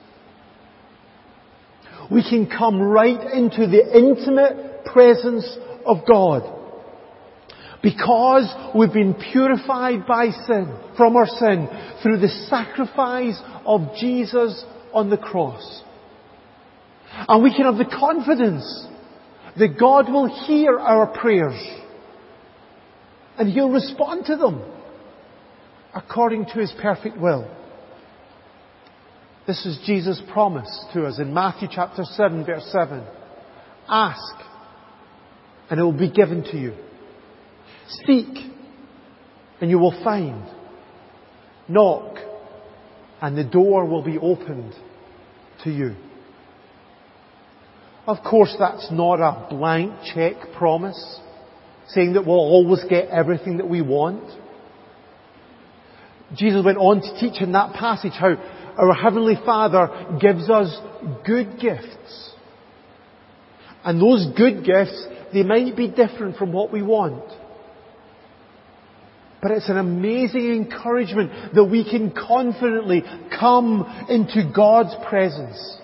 We 2.12 2.22
can 2.22 2.48
come 2.48 2.80
right 2.80 3.34
into 3.34 3.66
the 3.68 3.98
intimate 3.98 4.86
presence 4.86 5.58
of 5.88 5.98
God. 6.08 6.58
Because 7.82 8.54
we've 8.76 8.94
been 8.94 9.16
purified 9.16 10.06
by 10.06 10.30
sin, 10.30 10.76
from 10.98 11.16
our 11.16 11.28
sin, 11.28 11.68
through 12.04 12.20
the 12.20 12.48
sacrifice 12.50 13.40
of 13.66 13.96
Jesus 14.00 14.64
on 14.94 15.10
the 15.10 15.18
cross. 15.18 15.84
And 17.28 17.42
we 17.42 17.56
can 17.56 17.66
have 17.66 17.78
the 17.78 17.86
confidence 17.86 18.88
that 19.60 19.78
God 19.78 20.10
will 20.12 20.28
hear 20.48 20.80
our 20.80 21.08
prayers 21.08 21.62
and 23.38 23.50
He'll 23.50 23.70
respond 23.70 24.26
to 24.26 24.38
them 24.38 24.64
according 25.94 26.46
to 26.46 26.54
His 26.60 26.74
perfect 26.82 27.18
will. 27.18 27.50
This 29.46 29.66
is 29.66 29.80
Jesus' 29.86 30.22
promise 30.32 30.86
to 30.94 31.06
us 31.06 31.20
in 31.20 31.34
Matthew 31.34 31.68
chapter 31.72 32.04
7 32.04 32.46
verse 32.46 32.70
7. 32.72 33.04
Ask 33.88 34.36
and 35.70 35.80
it 35.80 35.84
will 35.84 35.92
be 35.92 36.12
given 36.12 36.44
to 36.44 36.58
you. 36.58 36.74
Seek 38.06 38.52
and 39.60 39.70
you 39.70 39.78
will 39.78 40.04
find. 40.04 40.48
Knock 41.68 42.18
and 43.22 43.38
the 43.38 43.44
door 43.44 43.86
will 43.86 44.04
be 44.04 44.18
opened 44.18 44.74
to 45.64 45.70
you. 45.70 45.96
Of 48.10 48.24
course, 48.24 48.56
that's 48.58 48.90
not 48.92 49.20
a 49.20 49.50
blank 49.52 49.94
check 50.16 50.34
promise 50.58 51.20
saying 51.90 52.14
that 52.14 52.26
we'll 52.26 52.38
always 52.38 52.84
get 52.90 53.10
everything 53.10 53.58
that 53.58 53.70
we 53.70 53.84
want. 53.84 54.24
Jesus 56.36 56.66
went 56.66 56.80
on 56.80 57.02
to 57.02 57.20
teach 57.20 57.40
in 57.40 57.52
that 57.52 57.76
passage 57.76 58.14
how 58.14 58.34
our 58.80 58.96
Heavenly 58.96 59.36
Father 59.46 60.18
gives 60.20 60.50
us 60.50 60.76
good 61.24 61.60
gifts 61.60 62.34
And 63.86 64.02
those 64.02 64.26
good 64.36 64.66
gifts, 64.66 65.06
they 65.32 65.44
might 65.44 65.78
be 65.78 65.88
different 65.88 66.38
from 66.38 66.52
what 66.52 66.74
we 66.74 66.82
want. 66.82 67.32
But 69.40 69.52
it's 69.52 69.70
an 69.70 69.78
amazing 69.78 70.52
encouragement 70.52 71.54
that 71.54 71.66
we 71.66 71.88
can 71.88 72.12
confidently 72.12 73.04
come 73.40 74.08
into 74.10 74.52
God's 74.52 74.96
presence 75.08 75.79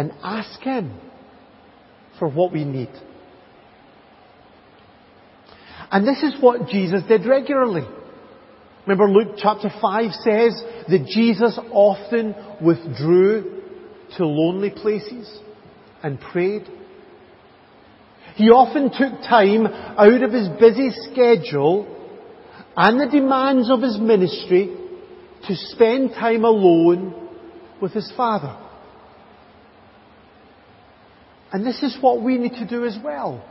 and 0.00 0.14
ask 0.22 0.58
Him 0.60 0.98
for 2.18 2.26
what 2.26 2.54
we 2.54 2.64
need. 2.64 2.88
And 5.92 6.08
this 6.08 6.22
is 6.22 6.40
what 6.40 6.68
Jesus 6.68 7.02
did 7.06 7.26
regularly. 7.26 7.86
Remember 8.86 9.12
Luke 9.12 9.36
chapter 9.36 9.68
5 9.68 10.12
says 10.12 10.62
that 10.88 11.06
Jesus 11.06 11.58
often 11.70 12.34
withdrew 12.62 13.62
to 14.16 14.26
lonely 14.26 14.70
places 14.70 15.38
and 16.02 16.18
prayed. 16.18 16.66
He 18.36 18.48
often 18.48 18.84
took 18.84 19.20
time 19.28 19.66
out 19.66 20.22
of 20.22 20.32
his 20.32 20.48
busy 20.58 20.92
schedule 21.10 21.94
and 22.74 22.98
the 22.98 23.10
demands 23.12 23.70
of 23.70 23.82
his 23.82 23.98
ministry 23.98 24.74
to 25.46 25.54
spend 25.54 26.12
time 26.12 26.44
alone 26.44 27.28
with 27.82 27.92
his 27.92 28.10
Father. 28.16 28.69
And 31.52 31.66
this 31.66 31.82
is 31.82 31.96
what 32.00 32.22
we 32.22 32.38
need 32.38 32.52
to 32.54 32.66
do 32.66 32.84
as 32.86 32.96
well. 33.02 33.44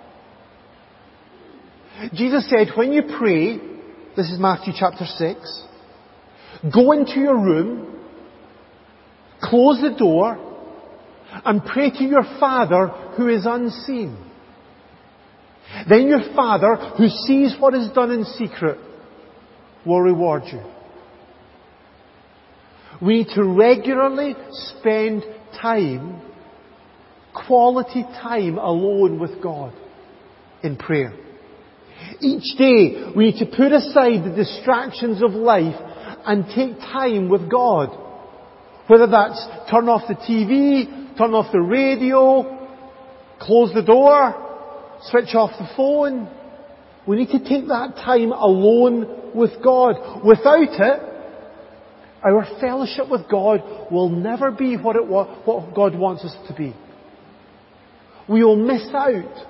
Jesus 2.14 2.50
said, 2.50 2.70
when 2.76 2.94
you 2.94 3.04
pray, 3.18 3.58
this 4.16 4.30
is 4.30 4.40
Matthew 4.40 4.74
chapter 4.78 5.06
6, 5.06 5.64
go 6.74 6.94
into 6.94 7.20
your 7.20 7.38
room, 7.38 8.00
close 9.42 9.82
the 9.82 9.96
door, 9.98 10.38
and 11.46 11.64
pray 11.64 11.92
to 11.92 12.04
your 12.04 12.24
Father 12.40 12.88
who 13.18 13.28
is 13.28 13.46
unseen. 13.46 14.18
Then 15.88 16.08
your 16.08 16.34
Father, 16.36 16.76
who 16.98 17.08
sees 17.08 17.56
what 17.60 17.74
is 17.74 17.90
done 17.92 18.12
in 18.12 18.24
secret, 18.24 18.80
will 19.86 20.02
reward 20.02 20.44
you. 20.52 20.62
We 23.02 23.20
need 23.20 23.28
to 23.36 23.44
regularly 23.44 24.36
spend 24.52 25.24
time, 25.62 26.22
quality 27.34 28.04
time 28.04 28.58
alone 28.58 29.20
with 29.20 29.42
God 29.42 29.74
in 30.64 30.76
prayer. 30.76 31.14
Each 32.22 32.58
day 32.58 33.12
we 33.16 33.32
need 33.32 33.40
to 33.40 33.46
put 33.46 33.72
aside 33.72 34.24
the 34.24 34.34
distractions 34.36 35.22
of 35.22 35.32
life 35.32 35.76
and 36.26 36.46
take 36.56 36.80
time 36.80 37.30
with 37.30 37.50
God. 37.50 37.90
Whether 38.88 39.08
that's 39.08 39.46
turn 39.70 39.88
off 39.88 40.08
the 40.08 40.16
TV, 40.16 41.18
turn 41.18 41.34
off 41.34 41.52
the 41.52 41.62
radio, 41.62 42.68
close 43.40 43.72
the 43.74 43.84
door, 43.84 44.98
switch 45.04 45.36
off 45.36 45.52
the 45.60 45.70
phone. 45.76 46.30
We 47.08 47.18
need 47.18 47.30
to 47.30 47.40
take 47.40 47.68
that 47.68 47.96
time 48.04 48.32
alone 48.32 49.34
with 49.36 49.52
God. 49.64 50.26
Without 50.26 50.62
it, 50.62 51.10
our 52.24 52.46
fellowship 52.60 53.10
with 53.10 53.30
God 53.30 53.92
will 53.92 54.10
never 54.10 54.52
be 54.52 54.76
what, 54.76 54.96
it, 54.96 55.06
what 55.08 55.74
God 55.74 55.98
wants 55.98 56.24
us 56.26 56.36
to 56.48 56.54
be. 56.54 56.76
We 58.30 58.44
will 58.44 58.56
miss 58.56 58.88
out 58.94 59.48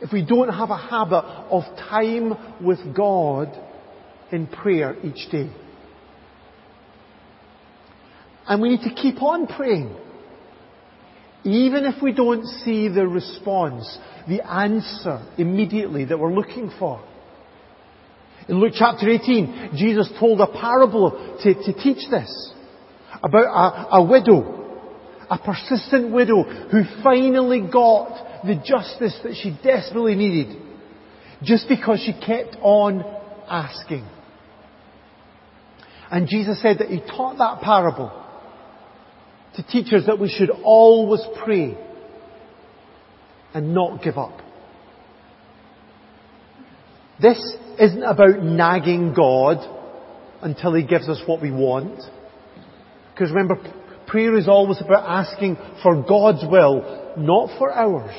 if 0.00 0.12
we 0.12 0.24
don't 0.24 0.52
have 0.52 0.70
a 0.70 0.76
habit 0.76 1.24
of 1.50 1.62
time 1.88 2.64
with 2.64 2.94
God 2.94 3.56
in 4.32 4.46
prayer 4.48 4.96
each 5.04 5.30
day. 5.30 5.50
And 8.46 8.60
we 8.60 8.70
need 8.70 8.82
to 8.82 8.94
keep 8.94 9.22
on 9.22 9.46
praying. 9.46 9.96
Even 11.44 11.84
if 11.84 12.02
we 12.02 12.12
don't 12.12 12.44
see 12.46 12.88
the 12.88 13.06
response, 13.06 13.98
the 14.26 14.42
answer 14.42 15.26
immediately 15.38 16.04
that 16.06 16.18
we're 16.18 16.32
looking 16.32 16.70
for. 16.78 17.04
In 18.48 18.60
Luke 18.60 18.72
chapter 18.76 19.08
18, 19.08 19.70
Jesus 19.76 20.10
told 20.18 20.40
a 20.40 20.46
parable 20.46 21.38
to, 21.42 21.54
to 21.54 21.72
teach 21.72 22.10
this 22.10 22.52
about 23.22 23.44
a, 23.44 23.96
a 23.96 24.04
widow, 24.04 24.63
a 25.34 25.38
persistent 25.38 26.12
widow 26.12 26.44
who 26.44 26.82
finally 27.02 27.60
got 27.60 28.44
the 28.44 28.54
justice 28.54 29.18
that 29.24 29.34
she 29.42 29.58
desperately 29.64 30.14
needed 30.14 30.62
just 31.42 31.68
because 31.68 31.98
she 31.98 32.12
kept 32.12 32.56
on 32.62 33.04
asking. 33.48 34.06
And 36.08 36.28
Jesus 36.28 36.62
said 36.62 36.78
that 36.78 36.88
He 36.88 37.00
taught 37.00 37.38
that 37.38 37.62
parable 37.62 38.12
to 39.56 39.62
teach 39.64 39.92
us 39.92 40.06
that 40.06 40.20
we 40.20 40.28
should 40.28 40.50
always 40.50 41.22
pray 41.44 41.76
and 43.52 43.74
not 43.74 44.04
give 44.04 44.16
up. 44.16 44.38
This 47.20 47.38
isn't 47.80 48.04
about 48.04 48.40
nagging 48.40 49.14
God 49.14 49.58
until 50.42 50.74
He 50.74 50.84
gives 50.84 51.08
us 51.08 51.20
what 51.26 51.42
we 51.42 51.50
want. 51.50 52.00
Because 53.12 53.32
remember, 53.32 53.56
prayer 54.06 54.36
is 54.36 54.48
always 54.48 54.80
about 54.80 55.04
asking 55.08 55.56
for 55.82 56.02
God's 56.02 56.44
will, 56.48 57.14
not 57.16 57.58
for 57.58 57.72
ours. 57.72 58.14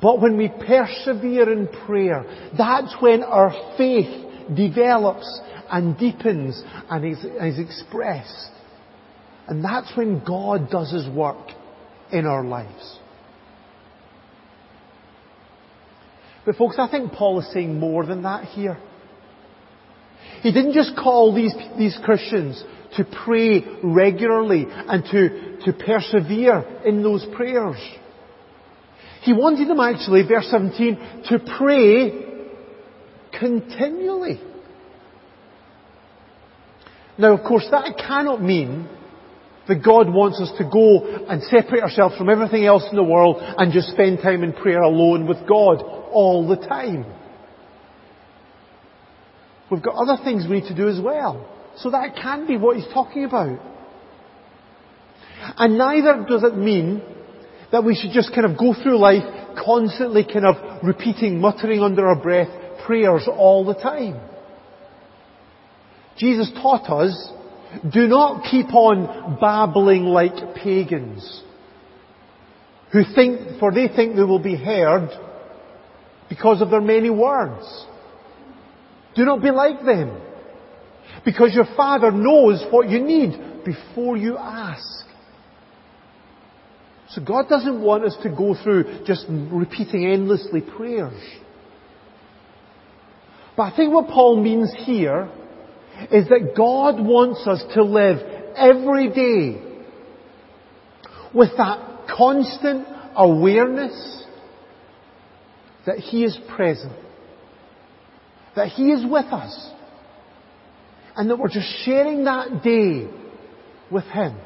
But 0.00 0.20
when 0.20 0.36
we 0.36 0.48
persevere 0.48 1.52
in 1.52 1.68
prayer, 1.86 2.24
that's 2.56 2.94
when 3.00 3.22
our 3.22 3.52
faith 3.76 4.26
develops 4.56 5.40
and 5.70 5.98
deepens 5.98 6.62
and 6.90 7.04
is, 7.04 7.18
is 7.24 7.58
expressed. 7.58 8.50
And 9.48 9.64
that's 9.64 9.92
when 9.96 10.24
God 10.24 10.70
does 10.70 10.92
His 10.92 11.08
work 11.08 11.48
in 12.10 12.26
our 12.26 12.44
lives. 12.44 12.98
But 16.44 16.56
folks, 16.56 16.76
I 16.78 16.90
think 16.90 17.12
Paul 17.12 17.40
is 17.40 17.52
saying 17.52 17.78
more 17.78 18.04
than 18.04 18.22
that 18.22 18.46
here. 18.46 18.78
He 20.42 20.52
didn't 20.52 20.74
just 20.74 20.96
call 20.96 21.34
these, 21.34 21.54
these 21.78 21.96
Christians 22.04 22.62
to 22.96 23.04
pray 23.24 23.64
regularly 23.82 24.66
and 24.68 25.04
to, 25.04 25.58
to 25.64 25.72
persevere 25.72 26.82
in 26.84 27.02
those 27.02 27.24
prayers. 27.34 27.78
He 29.22 29.32
wanted 29.32 29.68
them 29.68 29.78
actually, 29.78 30.26
verse 30.26 30.48
17, 30.50 31.24
to 31.30 31.38
pray 31.58 32.32
continually. 33.38 34.40
Now, 37.16 37.34
of 37.36 37.46
course, 37.46 37.66
that 37.70 37.94
cannot 37.96 38.42
mean 38.42 38.88
that 39.68 39.84
God 39.84 40.12
wants 40.12 40.40
us 40.40 40.50
to 40.58 40.64
go 40.64 41.24
and 41.28 41.40
separate 41.44 41.84
ourselves 41.84 42.16
from 42.16 42.28
everything 42.28 42.64
else 42.64 42.84
in 42.90 42.96
the 42.96 43.04
world 43.04 43.36
and 43.40 43.72
just 43.72 43.90
spend 43.90 44.18
time 44.18 44.42
in 44.42 44.52
prayer 44.52 44.82
alone 44.82 45.28
with 45.28 45.38
God 45.46 45.82
all 45.82 46.48
the 46.48 46.56
time. 46.56 47.06
We've 49.72 49.82
got 49.82 49.94
other 49.94 50.22
things 50.22 50.44
we 50.46 50.60
need 50.60 50.68
to 50.68 50.76
do 50.76 50.86
as 50.86 51.00
well. 51.00 51.48
So 51.78 51.90
that 51.92 52.14
can 52.14 52.46
be 52.46 52.58
what 52.58 52.76
he's 52.76 52.92
talking 52.92 53.24
about. 53.24 53.58
And 55.56 55.78
neither 55.78 56.26
does 56.28 56.42
it 56.44 56.54
mean 56.54 57.02
that 57.72 57.82
we 57.82 57.96
should 57.96 58.10
just 58.12 58.34
kind 58.34 58.44
of 58.44 58.58
go 58.58 58.74
through 58.74 58.98
life 58.98 59.24
constantly 59.64 60.26
kind 60.30 60.44
of 60.44 60.84
repeating, 60.84 61.40
muttering 61.40 61.80
under 61.80 62.06
our 62.06 62.16
breath 62.16 62.50
prayers 62.84 63.26
all 63.26 63.64
the 63.64 63.72
time. 63.72 64.20
Jesus 66.18 66.50
taught 66.60 66.90
us, 66.90 67.32
do 67.90 68.06
not 68.06 68.44
keep 68.50 68.74
on 68.74 69.38
babbling 69.40 70.04
like 70.04 70.54
pagans 70.54 71.42
who 72.92 73.04
think, 73.14 73.58
for 73.58 73.72
they 73.72 73.88
think 73.88 74.16
they 74.16 74.22
will 74.22 74.38
be 74.38 74.54
heard 74.54 75.08
because 76.28 76.60
of 76.60 76.68
their 76.68 76.82
many 76.82 77.08
words. 77.08 77.86
Do 79.14 79.24
not 79.24 79.42
be 79.42 79.50
like 79.50 79.84
them 79.84 80.20
because 81.24 81.54
your 81.54 81.66
Father 81.76 82.10
knows 82.10 82.64
what 82.70 82.88
you 82.88 83.00
need 83.00 83.64
before 83.64 84.16
you 84.16 84.38
ask. 84.38 85.06
So 87.10 87.22
God 87.22 87.48
doesn't 87.48 87.82
want 87.82 88.04
us 88.04 88.16
to 88.22 88.30
go 88.30 88.54
through 88.62 89.04
just 89.06 89.26
repeating 89.28 90.06
endlessly 90.06 90.62
prayers. 90.62 91.20
But 93.56 93.64
I 93.64 93.76
think 93.76 93.92
what 93.92 94.08
Paul 94.08 94.42
means 94.42 94.72
here 94.86 95.30
is 96.10 96.28
that 96.28 96.54
God 96.56 97.04
wants 97.04 97.46
us 97.46 97.62
to 97.74 97.84
live 97.84 98.18
every 98.56 99.10
day 99.10 99.60
with 101.34 101.50
that 101.58 102.06
constant 102.16 102.86
awareness 103.14 104.24
that 105.86 105.98
He 105.98 106.24
is 106.24 106.38
present, 106.56 106.92
that 108.56 108.68
He 108.68 108.90
is 108.90 109.04
with 109.04 109.26
us, 109.26 109.70
and 111.16 111.30
that 111.30 111.38
we're 111.38 111.48
just 111.48 111.68
sharing 111.84 112.24
that 112.24 112.62
day 112.62 113.08
with 113.90 114.04
Him. 114.04 114.38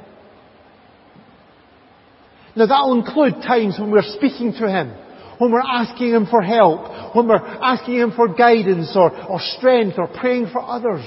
Now 2.56 2.66
that'll 2.66 2.98
include 2.98 3.42
times 3.42 3.76
when 3.78 3.90
we're 3.90 4.02
speaking 4.02 4.52
to 4.60 4.68
Him, 4.68 4.94
when 5.38 5.52
we're 5.52 5.60
asking 5.60 6.10
Him 6.10 6.26
for 6.26 6.42
help, 6.42 7.14
when 7.14 7.28
we're 7.28 7.36
asking 7.36 7.96
Him 7.96 8.12
for 8.16 8.28
guidance 8.34 8.92
or, 8.94 9.10
or 9.28 9.38
strength 9.40 9.96
or 9.98 10.08
praying 10.08 10.48
for 10.52 10.62
others. 10.62 11.04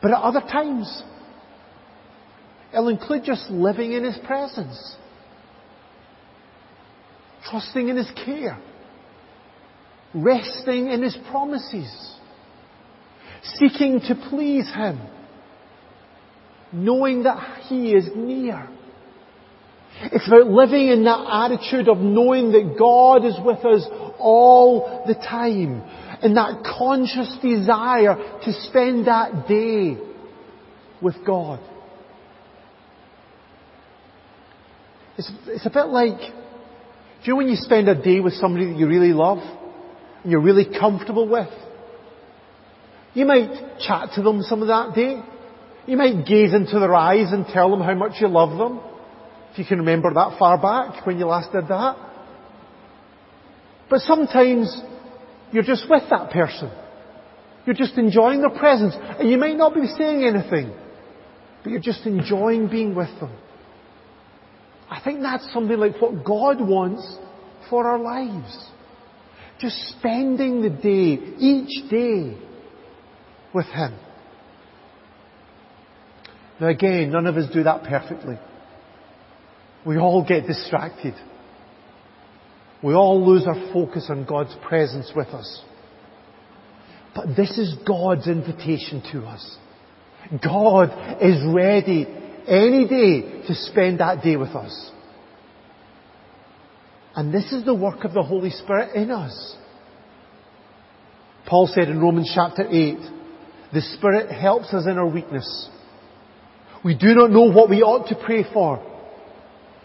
But 0.00 0.10
at 0.10 0.18
other 0.18 0.40
times, 0.40 1.02
It'll 2.72 2.88
include 2.88 3.24
just 3.24 3.50
living 3.50 3.92
in 3.92 4.04
His 4.04 4.18
presence. 4.26 4.96
Trusting 7.50 7.88
in 7.88 7.96
His 7.96 8.10
care. 8.24 8.58
Resting 10.14 10.88
in 10.88 11.02
His 11.02 11.16
promises. 11.30 11.90
Seeking 13.42 14.00
to 14.00 14.14
please 14.28 14.68
Him. 14.68 15.00
Knowing 16.72 17.24
that 17.24 17.62
He 17.68 17.92
is 17.92 18.08
near. 18.14 18.68
It's 20.00 20.26
about 20.26 20.46
living 20.46 20.88
in 20.88 21.04
that 21.04 21.26
attitude 21.30 21.88
of 21.88 21.98
knowing 21.98 22.52
that 22.52 22.76
God 22.78 23.24
is 23.24 23.36
with 23.44 23.64
us 23.64 23.86
all 24.18 25.04
the 25.06 25.14
time. 25.14 25.82
And 26.22 26.36
that 26.36 26.62
conscious 26.78 27.36
desire 27.42 28.14
to 28.44 28.52
spend 28.68 29.06
that 29.06 29.48
day 29.48 29.96
with 31.00 31.16
God. 31.26 31.60
It's, 35.18 35.30
it's 35.46 35.66
a 35.66 35.70
bit 35.70 35.86
like, 35.86 36.18
do 36.18 37.24
you 37.24 37.32
know 37.32 37.36
when 37.36 37.48
you 37.48 37.56
spend 37.56 37.88
a 37.88 38.00
day 38.00 38.20
with 38.20 38.34
somebody 38.34 38.66
that 38.66 38.78
you 38.78 38.86
really 38.86 39.12
love? 39.12 39.38
You're 40.24 40.40
really 40.40 40.66
comfortable 40.78 41.28
with? 41.28 41.48
You 43.14 43.26
might 43.26 43.78
chat 43.80 44.10
to 44.14 44.22
them 44.22 44.42
some 44.42 44.62
of 44.62 44.68
that 44.68 44.94
day. 44.94 45.22
You 45.86 45.96
might 45.96 46.26
gaze 46.26 46.54
into 46.54 46.78
their 46.78 46.94
eyes 46.94 47.32
and 47.32 47.46
tell 47.46 47.70
them 47.70 47.80
how 47.80 47.94
much 47.94 48.12
you 48.20 48.28
love 48.28 48.56
them. 48.56 48.80
If 49.52 49.58
you 49.58 49.64
can 49.64 49.78
remember 49.78 50.14
that 50.14 50.38
far 50.38 50.56
back 50.56 51.06
when 51.06 51.18
you 51.18 51.26
last 51.26 51.52
did 51.52 51.68
that. 51.68 51.96
But 53.90 54.00
sometimes 54.00 54.80
you're 55.52 55.62
just 55.62 55.90
with 55.90 56.04
that 56.08 56.30
person. 56.30 56.70
You're 57.66 57.76
just 57.76 57.98
enjoying 57.98 58.40
their 58.40 58.58
presence. 58.58 58.94
And 58.96 59.28
you 59.28 59.36
might 59.36 59.56
not 59.56 59.74
be 59.74 59.86
saying 59.98 60.24
anything. 60.24 60.74
But 61.62 61.70
you're 61.70 61.80
just 61.80 62.06
enjoying 62.06 62.68
being 62.68 62.94
with 62.94 63.10
them. 63.20 63.32
I 64.88 65.00
think 65.02 65.20
that's 65.20 65.52
something 65.52 65.76
like 65.76 66.00
what 66.00 66.24
God 66.24 66.60
wants 66.60 67.16
for 67.68 67.86
our 67.86 67.98
lives. 67.98 68.71
Just 69.62 69.76
spending 69.96 70.60
the 70.60 70.70
day, 70.70 71.18
each 71.38 71.88
day, 71.88 72.36
with 73.54 73.66
Him. 73.66 73.96
Now 76.60 76.66
again, 76.66 77.12
none 77.12 77.28
of 77.28 77.36
us 77.36 77.48
do 77.52 77.62
that 77.62 77.84
perfectly. 77.84 78.34
We 79.86 79.98
all 79.98 80.26
get 80.26 80.48
distracted. 80.48 81.14
We 82.82 82.94
all 82.94 83.24
lose 83.24 83.46
our 83.46 83.72
focus 83.72 84.06
on 84.10 84.24
God's 84.24 84.54
presence 84.66 85.12
with 85.14 85.28
us. 85.28 85.62
But 87.14 87.36
this 87.36 87.56
is 87.56 87.76
God's 87.86 88.26
invitation 88.26 89.00
to 89.12 89.22
us. 89.26 89.56
God 90.44 91.20
is 91.22 91.40
ready 91.46 92.08
any 92.48 92.88
day 92.88 93.46
to 93.46 93.54
spend 93.54 94.00
that 94.00 94.24
day 94.24 94.36
with 94.36 94.56
us. 94.56 94.90
And 97.14 97.32
this 97.32 97.52
is 97.52 97.64
the 97.64 97.74
work 97.74 98.04
of 98.04 98.14
the 98.14 98.22
Holy 98.22 98.50
Spirit 98.50 98.94
in 98.94 99.10
us. 99.10 99.56
Paul 101.46 101.66
said 101.66 101.88
in 101.88 102.00
Romans 102.00 102.30
chapter 102.34 102.66
8, 102.68 102.96
the 103.72 103.80
Spirit 103.96 104.30
helps 104.30 104.72
us 104.72 104.86
in 104.86 104.96
our 104.96 105.08
weakness. 105.08 105.68
We 106.84 106.96
do 106.96 107.14
not 107.14 107.30
know 107.30 107.50
what 107.50 107.70
we 107.70 107.82
ought 107.82 108.08
to 108.08 108.24
pray 108.24 108.44
for, 108.52 108.82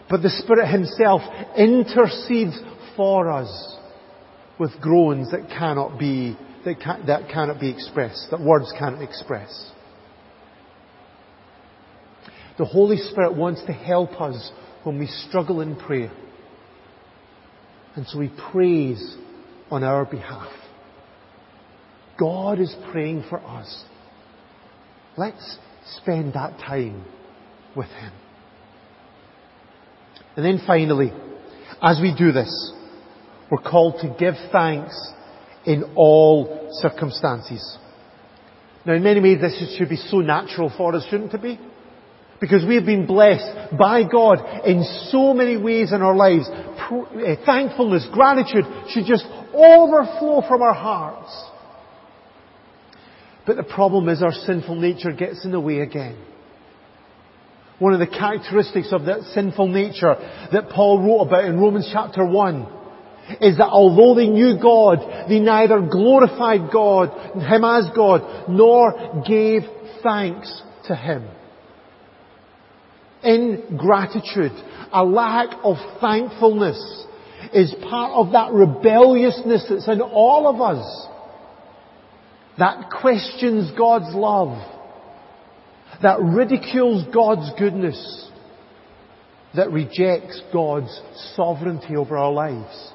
but 0.08 0.22
the 0.22 0.30
Spirit 0.30 0.68
Himself 0.68 1.20
intercedes 1.56 2.58
for 2.96 3.30
us 3.30 3.76
with 4.58 4.80
groans 4.80 5.30
that 5.30 5.48
cannot 5.48 5.98
be, 5.98 6.36
that, 6.64 6.80
can, 6.80 7.06
that 7.06 7.28
cannot 7.28 7.60
be 7.60 7.70
expressed, 7.70 8.28
that 8.30 8.40
words 8.40 8.72
cannot 8.78 9.02
express. 9.02 9.70
The 12.58 12.64
Holy 12.64 12.96
Spirit 12.96 13.36
wants 13.36 13.62
to 13.66 13.72
help 13.72 14.20
us 14.20 14.50
when 14.82 14.98
we 14.98 15.06
struggle 15.06 15.60
in 15.60 15.76
prayer. 15.76 16.10
And 17.98 18.06
so 18.06 18.20
He 18.20 18.30
prays 18.52 19.16
on 19.72 19.82
our 19.82 20.04
behalf. 20.04 20.52
God 22.16 22.60
is 22.60 22.72
praying 22.92 23.24
for 23.28 23.44
us. 23.44 23.84
Let's 25.16 25.58
spend 25.96 26.34
that 26.34 26.60
time 26.60 27.04
with 27.74 27.88
Him. 27.88 28.12
And 30.36 30.46
then 30.46 30.60
finally, 30.64 31.12
as 31.82 31.98
we 32.00 32.14
do 32.16 32.30
this, 32.30 32.72
we're 33.50 33.68
called 33.68 33.96
to 34.02 34.14
give 34.16 34.34
thanks 34.52 34.96
in 35.66 35.82
all 35.96 36.68
circumstances. 36.80 37.78
Now 38.86 38.92
in 38.92 39.02
many 39.02 39.20
ways 39.20 39.40
this 39.40 39.76
should 39.76 39.88
be 39.88 39.96
so 39.96 40.18
natural 40.18 40.72
for 40.76 40.94
us, 40.94 41.04
shouldn't 41.10 41.34
it 41.34 41.42
be? 41.42 41.58
Because 42.40 42.64
we 42.64 42.76
have 42.76 42.86
been 42.86 43.06
blessed 43.06 43.76
by 43.76 44.04
God 44.04 44.38
in 44.64 44.84
so 45.10 45.34
many 45.34 45.56
ways 45.56 45.92
in 45.92 46.02
our 46.02 46.14
lives. 46.14 46.48
Eh, 46.48 47.34
thankfulness, 47.44 48.06
gratitude 48.12 48.64
should 48.90 49.06
just 49.06 49.26
overflow 49.52 50.42
from 50.46 50.62
our 50.62 50.74
hearts. 50.74 51.44
But 53.44 53.56
the 53.56 53.64
problem 53.64 54.08
is 54.08 54.22
our 54.22 54.32
sinful 54.32 54.76
nature 54.76 55.10
gets 55.10 55.44
in 55.44 55.50
the 55.50 55.60
way 55.60 55.80
again. 55.80 56.16
One 57.78 57.92
of 57.92 58.00
the 58.00 58.06
characteristics 58.06 58.92
of 58.92 59.04
that 59.04 59.22
sinful 59.34 59.68
nature 59.68 60.14
that 60.52 60.70
Paul 60.70 61.00
wrote 61.00 61.28
about 61.28 61.44
in 61.44 61.58
Romans 61.58 61.88
chapter 61.92 62.24
1 62.24 62.66
is 63.40 63.58
that 63.58 63.68
although 63.68 64.14
they 64.14 64.28
knew 64.28 64.58
God, 64.60 65.28
they 65.28 65.38
neither 65.38 65.80
glorified 65.80 66.72
God, 66.72 67.10
Him 67.34 67.64
as 67.64 67.88
God, 67.94 68.48
nor 68.48 69.22
gave 69.26 69.62
thanks 70.02 70.62
to 70.86 70.96
Him. 70.96 71.28
Ingratitude, 73.22 74.52
a 74.92 75.04
lack 75.04 75.48
of 75.64 75.76
thankfulness 76.00 77.06
is 77.52 77.74
part 77.88 78.12
of 78.12 78.32
that 78.32 78.52
rebelliousness 78.52 79.66
that's 79.68 79.88
in 79.88 80.00
all 80.00 80.48
of 80.48 80.60
us. 80.60 81.06
That 82.58 82.90
questions 82.90 83.70
God's 83.76 84.14
love 84.14 84.58
that 86.02 86.20
ridicules 86.20 87.04
God's 87.12 87.50
goodness, 87.58 88.30
that 89.54 89.70
rejects 89.72 90.40
God's 90.52 91.00
sovereignty 91.34 91.96
over 91.96 92.16
our 92.16 92.32
lives. 92.32 92.92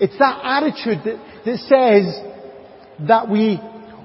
It's 0.00 0.18
that 0.18 0.40
attitude 0.42 1.04
that, 1.04 1.44
that 1.44 1.58
says 1.58 3.06
that 3.08 3.28
we, 3.30 3.60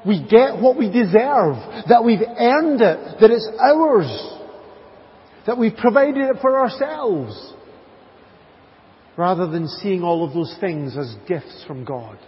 we 0.05 0.21
get 0.27 0.61
what 0.61 0.77
we 0.77 0.87
deserve, 0.91 1.55
that 1.87 2.03
we've 2.05 2.21
earned 2.21 2.81
it, 2.81 3.19
that 3.21 3.31
it's 3.31 3.49
ours, 3.59 4.38
that 5.49 5.57
we've 5.57 5.75
provided 5.75 6.29
it 6.29 6.35
for 6.41 6.59
ourselves, 6.59 7.53
rather 9.17 9.47
than 9.47 9.67
seeing 9.67 10.03
all 10.03 10.23
of 10.23 10.31
those 10.31 10.55
things 10.59 10.95
as 10.95 11.15
gifts 11.27 11.63
from 11.65 11.83
God. 11.83 12.19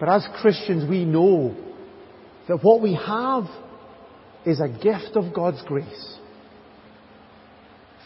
But 0.00 0.08
as 0.08 0.26
Christians, 0.40 0.88
we 0.88 1.04
know 1.04 1.54
that 2.48 2.60
what 2.62 2.80
we 2.80 2.94
have 2.94 3.44
is 4.46 4.60
a 4.60 4.68
gift 4.82 5.14
of 5.14 5.34
God's 5.34 5.60
grace. 5.66 6.18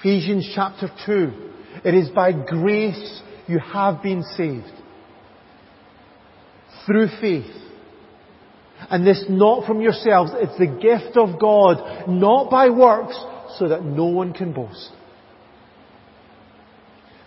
Ephesians 0.01 0.51
chapter 0.57 0.89
2. 1.07 1.51
It 1.85 1.95
is 1.95 2.09
by 2.09 2.33
grace 2.33 3.23
you 3.47 3.61
have 3.61 4.03
been 4.03 4.25
saved. 4.37 4.75
Through 6.85 7.11
faith. 7.21 7.55
And 8.91 9.07
this 9.07 9.25
not 9.29 9.67
from 9.67 9.81
yourselves, 9.81 10.33
it's 10.35 10.59
the 10.59 10.67
gift 10.67 11.17
of 11.17 11.41
God, 11.41 12.09
not 12.09 12.51
by 12.51 12.71
works, 12.71 13.19
so 13.59 13.69
that 13.69 13.85
no 13.85 14.07
one 14.07 14.33
can 14.33 14.53
boast. 14.53 14.91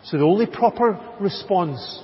So 0.04 0.18
the 0.18 0.24
only 0.24 0.46
proper 0.46 1.00
response 1.20 2.04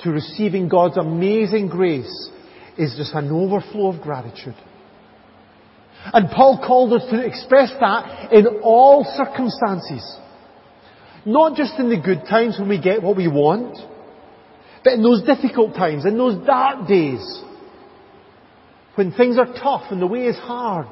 to 0.00 0.10
receiving 0.10 0.68
God's 0.68 0.96
amazing 0.96 1.68
grace 1.68 2.30
is 2.76 2.94
just 2.96 3.14
an 3.14 3.30
overflow 3.30 3.88
of 3.94 4.00
gratitude. 4.00 4.56
And 6.12 6.30
Paul 6.30 6.62
called 6.64 6.92
us 6.92 7.08
to 7.10 7.24
express 7.24 7.72
that 7.80 8.32
in 8.32 8.46
all 8.62 9.04
circumstances. 9.16 10.18
Not 11.24 11.56
just 11.56 11.78
in 11.78 11.90
the 11.90 12.00
good 12.00 12.22
times 12.28 12.56
when 12.58 12.68
we 12.68 12.80
get 12.80 13.02
what 13.02 13.16
we 13.16 13.28
want, 13.28 13.76
but 14.84 14.94
in 14.94 15.02
those 15.02 15.22
difficult 15.22 15.74
times, 15.74 16.06
in 16.06 16.16
those 16.16 16.46
dark 16.46 16.88
days, 16.88 17.42
when 18.98 19.12
things 19.12 19.38
are 19.38 19.46
tough 19.46 19.92
and 19.92 20.02
the 20.02 20.06
way 20.06 20.24
is 20.24 20.36
hard. 20.36 20.88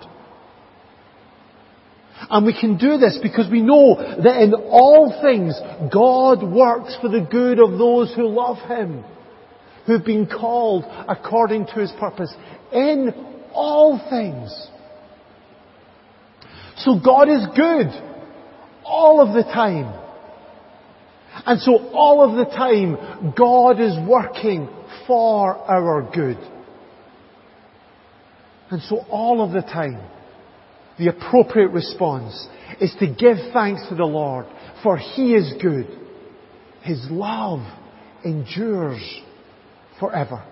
And 2.31 2.47
we 2.47 2.59
can 2.59 2.79
do 2.79 2.97
this 2.97 3.19
because 3.23 3.51
we 3.51 3.61
know 3.61 3.97
that 3.97 4.41
in 4.43 4.55
all 4.55 5.21
things, 5.21 5.55
God 5.93 6.43
works 6.43 6.97
for 7.03 7.09
the 7.09 7.27
good 7.29 7.59
of 7.59 7.79
those 7.79 8.15
who 8.15 8.29
love 8.29 8.59
Him 8.69 9.05
who've 9.87 10.05
been 10.05 10.27
called 10.27 10.85
according 11.09 11.67
to 11.67 11.75
his 11.75 11.93
purpose 11.99 12.35
in 12.73 13.13
all 13.53 14.01
things. 14.11 14.69
So 16.79 16.99
God 17.03 17.29
is 17.29 17.47
good 17.57 17.87
all 18.85 19.21
of 19.21 19.35
the 19.35 19.45
time. 19.45 20.03
And 21.45 21.61
so 21.61 21.91
all 21.91 22.23
of 22.23 22.37
the 22.37 22.53
time, 22.55 23.35
God 23.37 23.81
is 23.81 23.95
working 24.09 24.69
for 25.07 25.57
our 25.57 26.11
good. 26.13 26.39
And 28.71 28.83
so 28.83 29.05
all 29.09 29.43
of 29.43 29.53
the 29.53 29.63
time, 29.63 30.01
the 30.99 31.09
appropriate 31.09 31.71
response 31.71 32.49
is 32.81 32.95
to 32.99 33.07
give 33.07 33.37
thanks 33.53 33.87
to 33.89 33.95
the 33.95 34.05
Lord, 34.05 34.47
for 34.83 34.97
He 34.97 35.35
is 35.35 35.55
good. 35.61 35.87
His 36.83 37.07
love 37.11 37.61
endures 38.25 39.03
forever. 40.01 40.45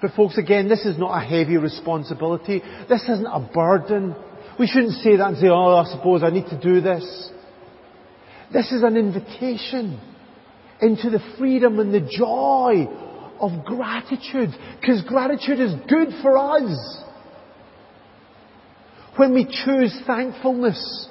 But 0.00 0.12
folks, 0.12 0.38
again, 0.38 0.68
this 0.68 0.86
is 0.86 0.98
not 0.98 1.22
a 1.22 1.26
heavy 1.26 1.58
responsibility. 1.58 2.62
This 2.88 3.02
isn't 3.02 3.26
a 3.26 3.50
burden. 3.52 4.14
We 4.58 4.66
shouldn't 4.66 4.94
say 5.02 5.16
that 5.16 5.28
and 5.28 5.36
say, 5.36 5.48
oh, 5.48 5.76
I 5.76 5.84
suppose 5.84 6.22
I 6.22 6.30
need 6.30 6.46
to 6.46 6.58
do 6.58 6.80
this. 6.80 7.30
This 8.52 8.72
is 8.72 8.82
an 8.82 8.96
invitation 8.96 10.00
into 10.80 11.10
the 11.10 11.20
freedom 11.38 11.78
and 11.78 11.92
the 11.92 12.00
joy 12.00 12.86
of 13.40 13.64
gratitude. 13.64 14.50
Because 14.80 15.02
gratitude 15.06 15.60
is 15.60 15.72
good 15.88 16.08
for 16.22 16.38
us. 16.38 17.02
When 19.16 19.34
we 19.34 19.44
choose 19.44 19.98
thankfulness, 20.06 21.08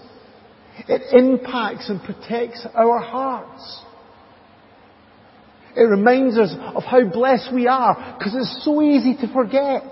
it 0.87 1.01
impacts 1.13 1.89
and 1.89 2.01
protects 2.01 2.65
our 2.73 2.99
hearts. 2.99 3.81
It 5.75 5.83
reminds 5.83 6.37
us 6.37 6.53
of 6.75 6.83
how 6.83 7.07
blessed 7.09 7.53
we 7.53 7.67
are 7.67 8.15
because 8.17 8.35
it's 8.35 8.65
so 8.65 8.81
easy 8.81 9.15
to 9.21 9.33
forget. 9.33 9.83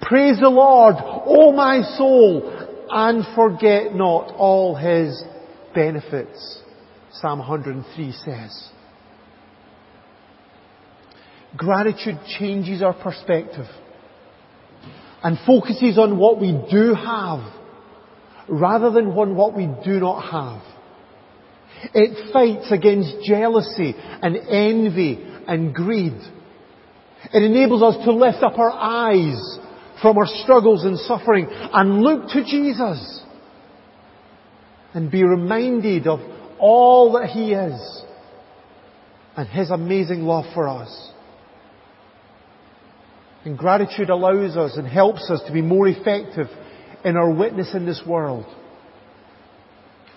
Praise 0.00 0.38
the 0.40 0.48
Lord, 0.48 0.96
O 0.98 1.52
my 1.52 1.80
soul, 1.96 2.86
and 2.90 3.24
forget 3.34 3.94
not 3.94 4.34
all 4.36 4.74
His 4.74 5.22
benefits. 5.74 6.62
Psalm 7.12 7.38
103 7.38 8.12
says. 8.12 8.68
Gratitude 11.56 12.18
changes 12.38 12.82
our 12.82 12.94
perspective 12.94 13.66
and 15.22 15.38
focuses 15.46 15.98
on 15.98 16.18
what 16.18 16.40
we 16.40 16.52
do 16.70 16.94
have 16.94 17.40
rather 18.48 18.90
than 18.90 19.06
on 19.06 19.36
what 19.36 19.56
we 19.56 19.66
do 19.84 20.00
not 20.00 20.20
have. 20.30 20.62
It 21.94 22.32
fights 22.32 22.70
against 22.70 23.24
jealousy 23.24 23.94
and 23.96 24.36
envy 24.36 25.18
and 25.46 25.74
greed. 25.74 26.18
It 27.32 27.42
enables 27.42 27.82
us 27.82 28.04
to 28.04 28.12
lift 28.12 28.42
up 28.42 28.58
our 28.58 28.70
eyes 28.70 29.58
from 30.02 30.18
our 30.18 30.26
struggles 30.26 30.84
and 30.84 30.98
suffering 30.98 31.46
and 31.50 32.02
look 32.02 32.28
to 32.30 32.44
Jesus 32.44 33.22
and 34.92 35.10
be 35.10 35.24
reminded 35.24 36.06
of 36.06 36.20
all 36.58 37.12
that 37.12 37.30
He 37.30 37.52
is 37.52 38.02
and 39.36 39.48
His 39.48 39.70
amazing 39.70 40.22
love 40.22 40.44
for 40.54 40.68
us. 40.68 41.10
And 43.44 43.58
gratitude 43.58 44.08
allows 44.08 44.56
us 44.56 44.76
and 44.76 44.86
helps 44.86 45.30
us 45.30 45.42
to 45.46 45.52
be 45.52 45.60
more 45.60 45.86
effective 45.86 46.46
in 47.04 47.16
our 47.16 47.30
witness 47.30 47.74
in 47.74 47.84
this 47.84 48.02
world. 48.06 48.46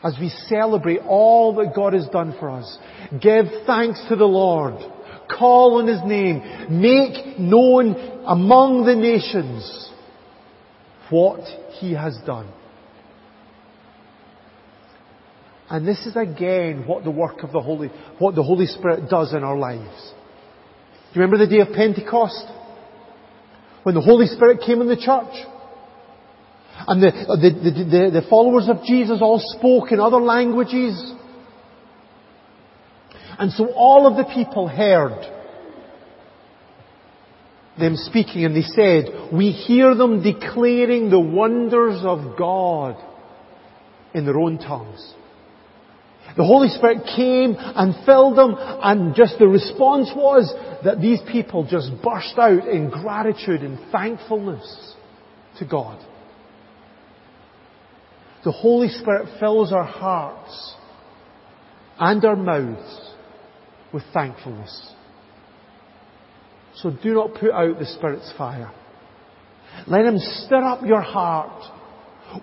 As 0.04 0.16
we 0.20 0.30
celebrate 0.48 1.00
all 1.00 1.56
that 1.56 1.74
God 1.76 1.94
has 1.94 2.08
done 2.08 2.36
for 2.40 2.50
us, 2.50 2.78
give 3.22 3.46
thanks 3.66 4.02
to 4.10 4.16
the 4.16 4.26
Lord, 4.26 4.76
call 5.30 5.80
on 5.80 5.88
His 5.88 6.02
name, 6.06 6.82
make 6.82 7.38
known 7.38 8.24
among 8.26 8.86
the 8.86 8.96
nations 8.96 9.92
what 11.10 11.42
He 11.80 11.94
has 11.94 12.18
done. 12.26 12.54
And 15.70 15.86
this 15.86 16.06
is 16.06 16.16
again 16.16 16.88
what 16.88 17.04
the 17.04 17.12
work 17.12 17.44
of 17.44 17.52
the 17.52 17.60
Holy, 17.60 17.90
what 18.20 18.36
the 18.36 18.44
Holy 18.44 18.68
Spirit 18.68 19.10
does 19.10 19.34
in 19.34 19.44
our 19.44 19.58
lives. 19.58 20.14
Do 21.12 21.20
you 21.20 21.22
remember 21.22 21.46
the 21.46 21.52
day 21.52 21.60
of 21.60 21.76
Pentecost? 21.76 22.46
When 23.84 23.96
the 23.96 24.02
Holy 24.02 24.28
Spirit 24.28 24.60
came 24.66 24.82
in 24.82 24.88
the 24.88 24.96
church? 24.96 25.34
And 26.88 27.02
the, 27.02 27.12
the, 27.12 27.50
the, 27.72 28.22
the, 28.22 28.28
followers 28.30 28.70
of 28.70 28.84
Jesus 28.84 29.20
all 29.22 29.42
spoke 29.58 29.92
in 29.92 30.00
other 30.00 30.22
languages. 30.22 31.14
And 33.40 33.52
so 33.52 33.72
all 33.74 34.08
of 34.08 34.18
the 34.18 34.32
people 34.34 34.68
heard 34.68 35.34
them 37.80 37.96
speaking 37.96 38.46
and 38.46 38.56
they 38.56 38.62
said, 38.62 39.32
we 39.34 39.52
hear 39.52 39.96
them 39.96 40.24
declaring 40.24 41.10
the 41.10 41.20
wonders 41.20 42.00
of 42.04 42.38
God 42.38 42.96
in 44.14 44.26
their 44.26 44.38
own 44.38 44.58
tongues. 44.58 45.14
The 46.36 46.44
Holy 46.44 46.70
Spirit 46.70 47.04
came 47.16 47.56
and 47.58 48.06
filled 48.06 48.38
them 48.38 48.56
and 48.58 49.16
just 49.16 49.40
the 49.40 49.48
response 49.48 50.12
was 50.16 50.54
that 50.84 51.02
these 51.02 51.20
people 51.32 51.66
just 51.70 51.92
burst 52.04 52.38
out 52.38 52.68
in 52.68 52.90
gratitude 52.90 53.62
and 53.62 53.80
thankfulness 53.92 54.96
to 55.60 55.66
God. 55.66 56.04
The 58.44 58.52
Holy 58.52 58.90
Spirit 58.90 59.40
fills 59.40 59.74
our 59.74 59.84
hearts 59.84 60.76
and 62.00 62.24
our 62.24 62.36
mouths 62.36 63.12
with 63.94 64.04
thankfulness. 64.14 64.94
So 66.76 66.92
do 66.92 67.14
not 67.14 67.34
put 67.34 67.52
out 67.52 67.80
the 67.80 67.86
Spirit's 67.86 68.32
fire. 68.38 68.72
Let 69.88 70.06
Him 70.06 70.20
stir 70.20 70.64
up 70.64 70.86
your 70.86 71.02
heart 71.02 71.64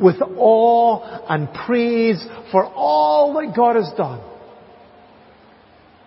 with 0.01 0.17
awe 0.21 1.27
and 1.29 1.53
praise 1.67 2.25
for 2.51 2.65
all 2.65 3.35
that 3.35 3.55
God 3.57 3.77
has 3.77 3.93
done. 3.97 4.21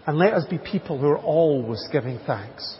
And 0.05 0.17
let 0.17 0.33
us 0.33 0.45
be 0.49 0.57
people 0.57 0.97
who 0.97 1.07
are 1.07 1.17
always 1.17 1.85
giving 1.91 2.19
thanks. 2.25 2.77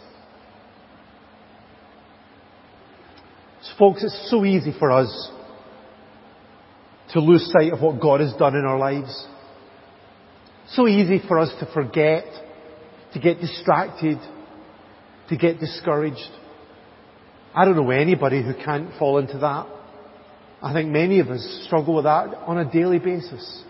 So 3.62 3.72
folks, 3.78 4.02
it's 4.02 4.30
so 4.30 4.44
easy 4.44 4.72
for 4.78 4.90
us 4.90 5.30
to 7.12 7.20
lose 7.20 7.50
sight 7.52 7.72
of 7.72 7.80
what 7.80 8.00
God 8.00 8.20
has 8.20 8.32
done 8.38 8.54
in 8.54 8.64
our 8.64 8.78
lives. 8.78 9.26
So 10.68 10.86
easy 10.86 11.20
for 11.26 11.38
us 11.38 11.50
to 11.60 11.70
forget, 11.72 12.24
to 13.14 13.18
get 13.18 13.40
distracted, 13.40 14.18
to 15.28 15.36
get 15.36 15.60
discouraged. 15.60 16.30
I 17.54 17.64
don't 17.64 17.76
know 17.76 17.90
anybody 17.90 18.42
who 18.42 18.54
can't 18.54 18.90
fall 18.98 19.18
into 19.18 19.38
that. 19.38 19.66
I 20.62 20.72
think 20.72 20.90
many 20.90 21.20
of 21.20 21.28
us 21.28 21.64
struggle 21.66 21.94
with 21.94 22.04
that 22.04 22.34
on 22.46 22.58
a 22.58 22.70
daily 22.70 22.98
basis. 22.98 23.62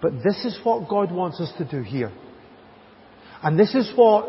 But 0.00 0.12
this 0.22 0.44
is 0.44 0.58
what 0.62 0.88
God 0.88 1.10
wants 1.10 1.40
us 1.40 1.52
to 1.58 1.64
do 1.64 1.82
here. 1.82 2.12
And 3.42 3.58
this 3.58 3.74
is 3.74 3.90
what 3.96 4.26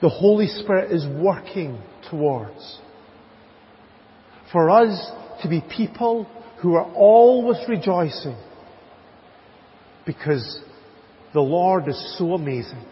the 0.00 0.08
Holy 0.08 0.46
Spirit 0.46 0.92
is 0.92 1.06
working 1.06 1.80
towards. 2.10 2.78
For 4.52 4.70
us 4.70 5.10
to 5.42 5.48
be 5.48 5.62
people 5.74 6.24
who 6.60 6.74
are 6.74 6.92
always 6.94 7.58
rejoicing 7.68 8.36
because 10.06 10.60
the 11.32 11.40
Lord 11.40 11.88
is 11.88 12.16
so 12.18 12.34
amazing. 12.34 12.84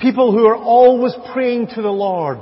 People 0.00 0.32
who 0.32 0.46
are 0.46 0.56
always 0.56 1.14
praying 1.32 1.68
to 1.74 1.82
the 1.82 1.90
Lord 1.90 2.38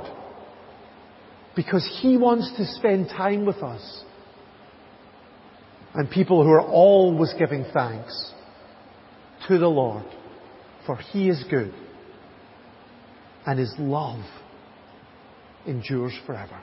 because 1.59 1.85
He 2.01 2.15
wants 2.15 2.53
to 2.55 2.65
spend 2.75 3.09
time 3.09 3.45
with 3.45 3.57
us. 3.57 4.03
And 5.93 6.09
people 6.09 6.41
who 6.41 6.51
are 6.51 6.65
always 6.65 7.33
giving 7.37 7.65
thanks 7.73 8.31
to 9.49 9.57
the 9.57 9.67
Lord, 9.67 10.05
for 10.85 10.95
He 10.95 11.27
is 11.27 11.43
good 11.51 11.73
and 13.45 13.59
His 13.59 13.75
love 13.77 14.23
endures 15.67 16.17
forever. 16.25 16.61